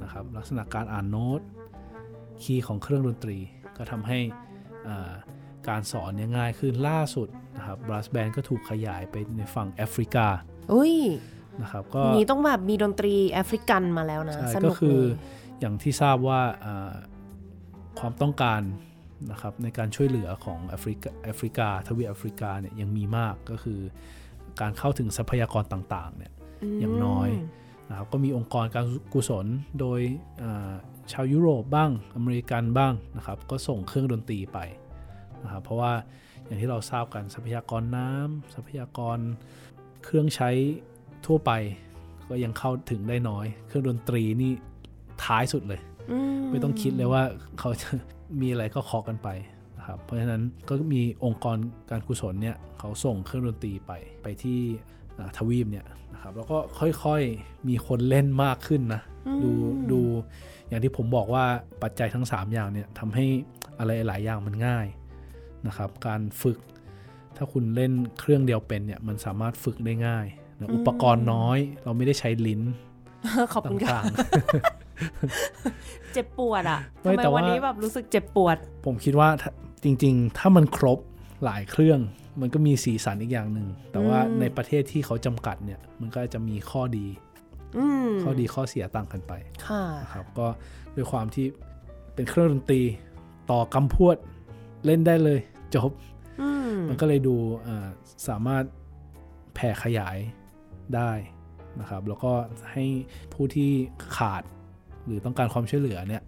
[0.04, 1.42] นะครับลักษณะการอ่านโน้ต
[2.44, 3.38] คีย์ของเครื่องดนตรี
[3.78, 4.20] ก็ทำให้
[4.88, 5.12] อ่า
[5.70, 10.28] การสอนเนี่ยง่ายขึ้นล่าสุดนะครับ brass band ก็ถูกขยายไปในฝั่งแอฟริกา
[10.74, 10.96] อุ้ย
[11.62, 15.10] นะครับก็อย่างนี้ต้องแบบมีดนตรีแอฟริกันมาแล้วนะใช่สก็นุกเลย
[15.60, 16.94] อย่างที่ทราบว่าอ่า
[18.00, 18.62] ความต้องการ
[19.32, 23.80] นะครับในการช่วยเหลือของแอฟริกาแอฟริกาทวีปแอฟริกาเนี่ยยังมีมากก็คือ
[24.62, 26.34] การเข้าถึงทรัพยากรต่างๆเนี่ย
[26.80, 27.30] อย่างน้อย
[27.90, 29.46] นะครับก็มีองค์กรการกุศล
[29.80, 30.00] โดย
[30.42, 30.72] อ่า
[31.12, 34.60] ชาวยุโรปบ้างอเมริกันบ้างนะครับก็ส่งเครื่องดนตรีไป
[35.44, 35.92] นะครับเพราะว่า
[36.46, 39.18] อย่างที่เราทราบกันทรัพยากรน้ำทรัพยากร
[40.04, 40.50] เครื่องใช้
[41.26, 41.52] ทั่วไป
[42.30, 44.52] ก็ยังเข้าถึงได้น้อย เครื่องดนตรีนี่
[45.26, 45.82] ท้ายสุดเลย
[46.52, 47.24] ไม่ต้องคิดเลยว่า
[47.60, 47.90] เขาจะ
[48.42, 49.28] มีอะไรก็เคาะกันไป
[49.90, 51.58] นะครับ เพราะฉะนั้นก็มีองค์กร
[51.92, 53.92] การกุศลเนี่ยเขาส่งเครื่องดนตรีไป
[54.24, 54.60] ไปที่
[55.20, 59.02] อ่าทวีปเนี่ยนะครับแล้วก็ค่อยๆมีคนเล่นมากขึ้นนะ
[59.44, 59.52] ดู
[59.92, 60.02] ดู
[60.68, 61.46] อย่างที่ผมบอกว่า
[61.84, 63.26] ปัจจัยทั้ง 3 อย่างเนี่ยทำให้
[63.80, 64.88] อะไรหลายอย่างมันง่าย
[65.68, 66.58] นะครับการฝึก
[67.38, 70.26] ถ้าคุณเล่นเครื่องเดียวเป็นเนี่ยมันสามารถฝึกได้ง่าย
[70.60, 72.62] นะอุปกรณ์น้อย เราไม่ได้ใช้ลิ้น
[73.54, 74.08] ขอบคุณค่ะต่างๆ
[76.14, 79.52] เจ็บปวดอะไม่ทำไมแต่ว่าวันนี้แบบรู้สึกเจ็บปวด ผมคิดว่าถ้า
[79.84, 81.00] จริง ๆ ถ้ามันครบ
[81.46, 82.00] หลายเครื่อง
[82.42, 87.08] มันก็มีสีสันอีกอย่างหนึ่ง แต่ว่าอืมในประเทศที่เขาจำกัดเนี่ย มันก็จะมีข้อดี
[87.78, 89.34] อืมข้อดีข้อเสียต่างกันไป
[89.68, 90.48] ค่ะนะครับ ก็
[90.96, 91.46] ด้วยความที่
[92.16, 92.82] เป็นเครื่องดนตรี
[93.52, 94.18] ต่อกำพวด
[94.86, 95.40] เล่นได้เลย
[95.76, 95.92] จบ
[96.42, 97.36] อืมมันก็เลยดู
[97.68, 97.88] อ่า
[98.28, 98.64] สามารถ
[99.56, 100.18] แผ่ขยาย
[100.96, 101.12] ได้
[101.80, 102.32] นะครับ แล้วก็
[102.72, 102.86] ให้
[103.34, 103.70] ผู้ที่
[104.18, 104.44] ขาด
[105.06, 106.24] หรือต้องการความช่วยเหลือเนี่ย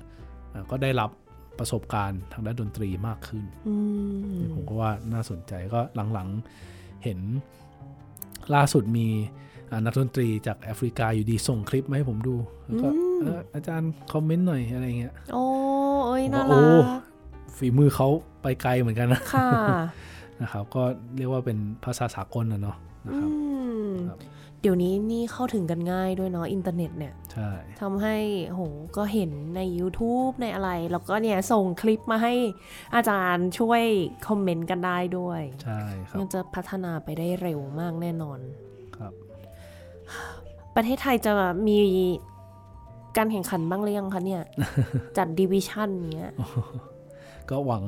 [0.54, 1.10] อ่าก็ได้รับ
[1.62, 3.76] ประสบการณ์ทางด้านดนตรีมากขึ้นอื
[4.36, 5.80] มผมก็ว่าน่าสนใจก็
[6.14, 7.20] หลังๆเห็น
[8.53, 9.07] ล่าสุดมี
[9.72, 12.36] อ่านักดนตรีจากแอฟริกาอยู่ดีส่งคลิปมาให้ผมดู
[12.66, 12.89] แล้วก็
[13.20, 15.43] เอออาจารย์คอมเมนต์หน่อยอะไรเงี้ย โอ้
[16.07, 16.86] เอ้ยผมน่าว่ารัโอ้ก
[17.57, 18.07] ฝีมือเขา
[18.41, 19.49] ไปไกลเหมือนกันนะค่ะ
[20.41, 20.84] นะครับ ก็
[21.18, 23.36] เรียกว่าเป็นภาษาสากลนะเนาะนะครับอื
[23.86, 24.20] มครับ
[24.62, 27.49] เดี๋ยวนี้นี่เข้าถึงกันง่ายด้วยเนาะอินเทอร์เน็ตเนี่ยใช่
[27.82, 28.62] ทำให้โห
[28.97, 32.34] ก็เห็นใน YouTube ในอะไร แล้วก็เนี่ยส่งคลิปมาให้
[32.95, 33.84] อาจารย์ช่วย
[34.28, 38.39] คอมเมนต์กันได้ด้วย ใช่ครับมันจะพัฒนาไปได้เร็วมากแน่นอน
[38.97, 39.14] ครับ
[40.76, 41.32] ประเทศไทยจะ
[41.68, 41.80] มี
[43.18, 44.41] การแข่งขันบ้างหรือยังคะเนี่ย
[45.18, 46.32] จัด division เนี้ย
[47.49, 47.84] ก็หวัง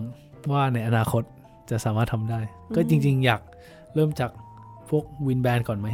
[0.51, 1.23] ว่าในอนาคต
[1.69, 2.39] จะสามารถทำได้
[2.75, 3.41] ก็จริง ๆ อยาก
[3.95, 4.42] เริ่มจากพ
[4.95, 5.89] วก wind band ก่อนไหม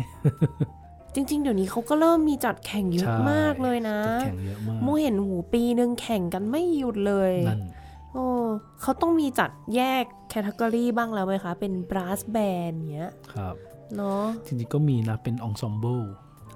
[1.15, 7.61] จริง ๆ เดี๋ยวนี้เขาก็เริ่มมีจัดแข่งเยอะใช่มากเลยนะจะแข่งเยอะมากโมเห็นหูปีนึงแข่งกันไม่หยุดเลยนั่น
[8.13, 8.25] โอ้
[8.81, 13.55] เขาต้องมีจัดแยก category บ้างแล้วไหมคะ เป็น brass band เนี้ย ครับ
[13.95, 15.99] เนาะจริงๆก็มีนะ เป็น ensemble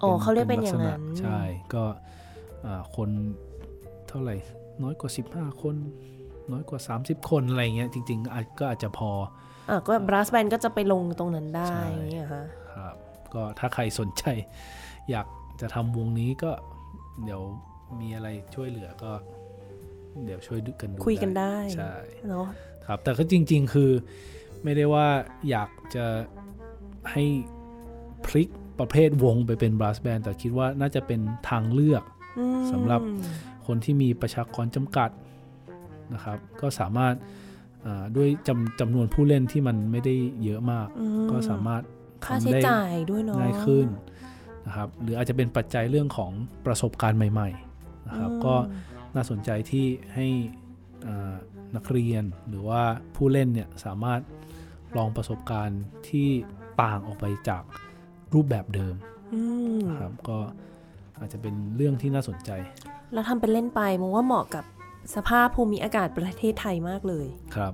[0.04, 1.40] อ๋อเขาเรียกเป็นอย่างนั้น ใช่
[1.74, 1.84] ก็
[2.66, 3.10] อ่าคน
[4.08, 4.36] เท่าไหร่
[4.84, 5.76] น้อยกว่า 15 คน
[6.52, 9.10] น้อยกว่า 30 คน อะไรเงี้ย จริงๆอาจก็อาจจะพอ
[9.70, 12.44] อะก็บรัสแบนก็จะไปลงตรงนั้นได้ใช่อย่างเงี้ยค่ะ
[12.74, 12.96] ครับ
[13.34, 14.24] ก็ถ้าใครสนใจ
[15.12, 15.28] อยาก
[15.62, 16.52] จะทำวงนี้ก็
[17.24, 17.42] เดี๋ยว
[18.02, 19.12] มีอะไรช่วยเหลือก็
[20.26, 21.94] เดี๋ยวช่วยกันดูคุยกันได้ใช่
[22.30, 22.48] เนาะ
[22.88, 23.92] ครับ แต่ก็จริง ๆ คือ
[24.64, 25.08] ไม่ได้ว่า
[25.50, 26.06] อยากจะ
[27.12, 27.24] ให้
[28.26, 28.50] พลิก
[28.80, 32.04] ประเภทวงไปเป็นบ r ัสแบนแต่คิดว่าน่าจะเป็นทางเลือก
[32.40, 33.02] อืมสำหรับ
[33.66, 35.10] คนที่มีประชากรจำกัด
[36.14, 37.43] นะครับ ก็สามารถอ่า
[38.16, 41.84] ด้วยจำจำนวนผู้เล่นที่มันไม่ได้เยอะมากอืมก็สามารถ
[42.26, 43.88] ค่าทำใช้ได้จ่ายด้วยเนาะง่ายขึ้น
[44.68, 46.32] นะครับหรืออาจจะเป็นปัจจัยเรื่องของ
[46.66, 48.56] ประสบการณ์ใหม่ๆนะครับอืมก็
[49.16, 50.28] น่าสนใจที่ให้
[51.08, 51.36] อ่า
[51.76, 52.82] นักเรียนหรือว่า
[53.16, 54.22] ผู้เล่นเนี่ยสามารถ
[54.98, 56.30] ลองประสบการณ์ที่
[56.82, 57.64] ต่างออกไปจาก
[58.34, 58.96] รูปแบบเดิม
[59.34, 59.42] อื
[59.76, 60.38] มนะครับก็
[61.20, 62.52] อาจจะเป็นเรื่องที่น่าสนใจ
[63.14, 64.66] แล้วทำเป็นเล่นไปมองว่าเหมาะกับ
[65.16, 67.74] สภาพภูมิอากาศประเทศไทยมากเลยครับ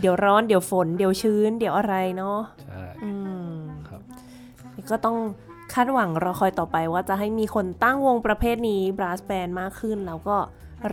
[0.00, 3.12] เดี๋ยวร้อนเดี๋ยวฝน เดี๋ยวชื้น เดี๋ยวอะไรเนาะใช่อื
[3.46, 3.52] ม
[3.88, 4.00] ครับ
[4.90, 5.16] ก็ต้อง
[5.74, 10.36] คาดหวังรอคอยต่อไปว่าจะให้มีคนตั้งวงประเภทนี้บรัสแบนมากขึ้น แล้วก็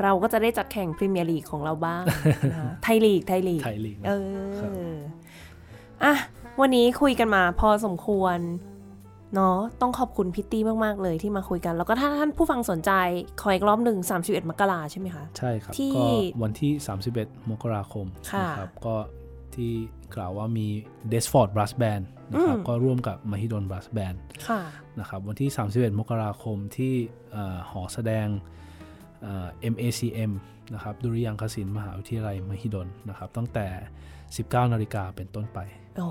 [0.02, 2.04] เราก็จะได้จัดแข่งพรีเมียร์ลีกของเราบ้าง
[2.52, 4.12] นะคะไทยลีกไทยลีกไทยลีกนะเอ
[4.60, 4.78] ครับอ
[6.04, 6.14] อะ
[6.62, 8.38] วันนี้คุยกันมาพอสมควร
[9.36, 12.92] เนาะต้องขอบคุณพิตตี้มาก ๆ เลยที่มาคุยกัน แล้วก็ถ้าท่านผู้ฟังสนใจ
[13.42, 16.06] ขออีกรอบหนึ่ง31 มกราใช่ไหมคะ ใช่ครับ ที่ก็
[16.44, 16.72] วันที่
[17.12, 18.96] 31 มกราคมค่ะนะครับก็
[19.56, 19.72] ที่
[20.16, 20.68] กล่าวว่ามี
[21.12, 24.18] Desford Brass Band นะครับก็ร่วมกับ Mahidol Brass Band
[24.48, 24.62] ค่ะ
[25.00, 26.94] นะครับวันที่ 31 มกราคมที่
[27.32, 28.28] เอ่อหอแสดง
[29.22, 30.32] เอ่อ MACM
[30.74, 33.68] นะครับดุริยางคศิลป์มหาวิทยาลัยมหิดลนะครับตั้งแต่
[34.66, 35.60] 19 นาฬิกาเป็นต้นไป
[35.98, 36.08] โอ้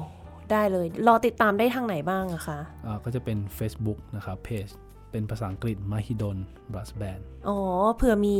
[0.52, 4.68] ได้เลย รอติดตามได้ทางไหนบ้างอะคะอ่าก็จะเป็น Facebook นะครับเพจ
[5.10, 6.38] เป็นภาษาอังกฤษมหิดล
[6.72, 7.58] Brass Band อ๋อ
[7.96, 8.36] เผื่อมี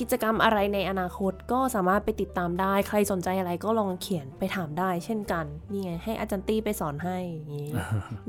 [0.00, 7.68] กิจกรรมอะไรในอนาคตก็สามารถไปติดตามได้ ใครสนใจอะไรก็ลองเขียนไปถามได้ เช่นกัน นี่ไง ให้อาจารย์ตี้ไปสอนให้อย่างนี้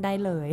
[0.04, 0.48] ได้เลย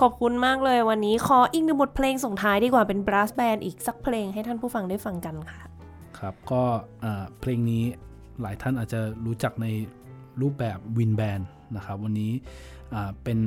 [0.00, 5.62] ขอบคุณมากเลยวันนี้ขออีกหนึ่งบทเพลงส่งท้ายดีกว่าเป็น brass band อีกสักเพลงให้ท่านผู้ฟังได้ฟังกันค่ะ
[6.18, 6.62] ครับ ก็
[7.04, 7.84] อ่าเพลงนี้
[8.40, 9.66] หลายท่านอาจจะรู้จักใน
[10.42, 11.40] รูปแบบวินแบน
[11.76, 12.32] นะครับวันนี้
[12.94, 13.38] อ่าเป็น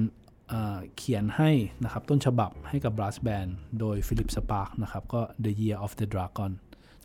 [0.51, 1.49] อ่าเขียนให้
[1.83, 6.51] นะครับต้นฉบับให้กับ Brass Band โดยฟิลิปสปาร์กนะครับก็ The Year of the Dragon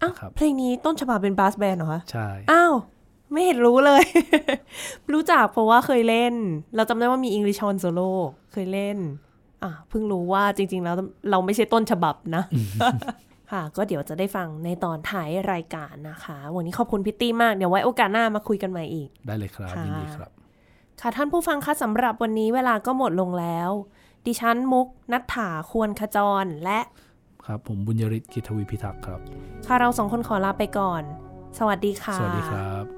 [0.03, 2.75] อ้าวนะครับเพลงนี้ต้นฉบับเป็น brass band เหรอคะ ใช่ อ้าว
[3.33, 4.05] ไม่เห็นรู้เลย
[5.13, 6.35] รู้จักเพราะว่าเคยเล่น
[6.77, 8.11] เราจำได้ว่ามี English on Solo
[8.53, 8.99] เคยเล่น
[9.63, 10.97] อะเพิ่งรู้ว่าจริง ๆ แล้ว
[11.31, 12.43] เราไม่ใช่ต้นฉบับนะ
[13.51, 20.31] ค่ะ ก็เดี๋ยวจะได้ฟังในตอนท้ายรายการนะคะ วันนี้ขอบคุณพิตตี้มาก เดี๋ยวไว้โอกาสหน้ามาคุยกันใหม่อีก ได้เลยครับค่ะยินดีครับ
[21.01, 23.71] ค่ะท่านผู้ฟังคะสำหรับวันนี้เวลาก็หมดลงแล้ว
[24.27, 26.81] ดิฉันมุกนัทถาควรขจรและ
[27.47, 29.21] ครับผมบุญยริศกิตวีพิทักษ์ครับ
[29.67, 31.03] ค่ะเราสองคนขอลาไปก่อน
[31.59, 32.98] สวัสดีค่ะ สวัสดีครับ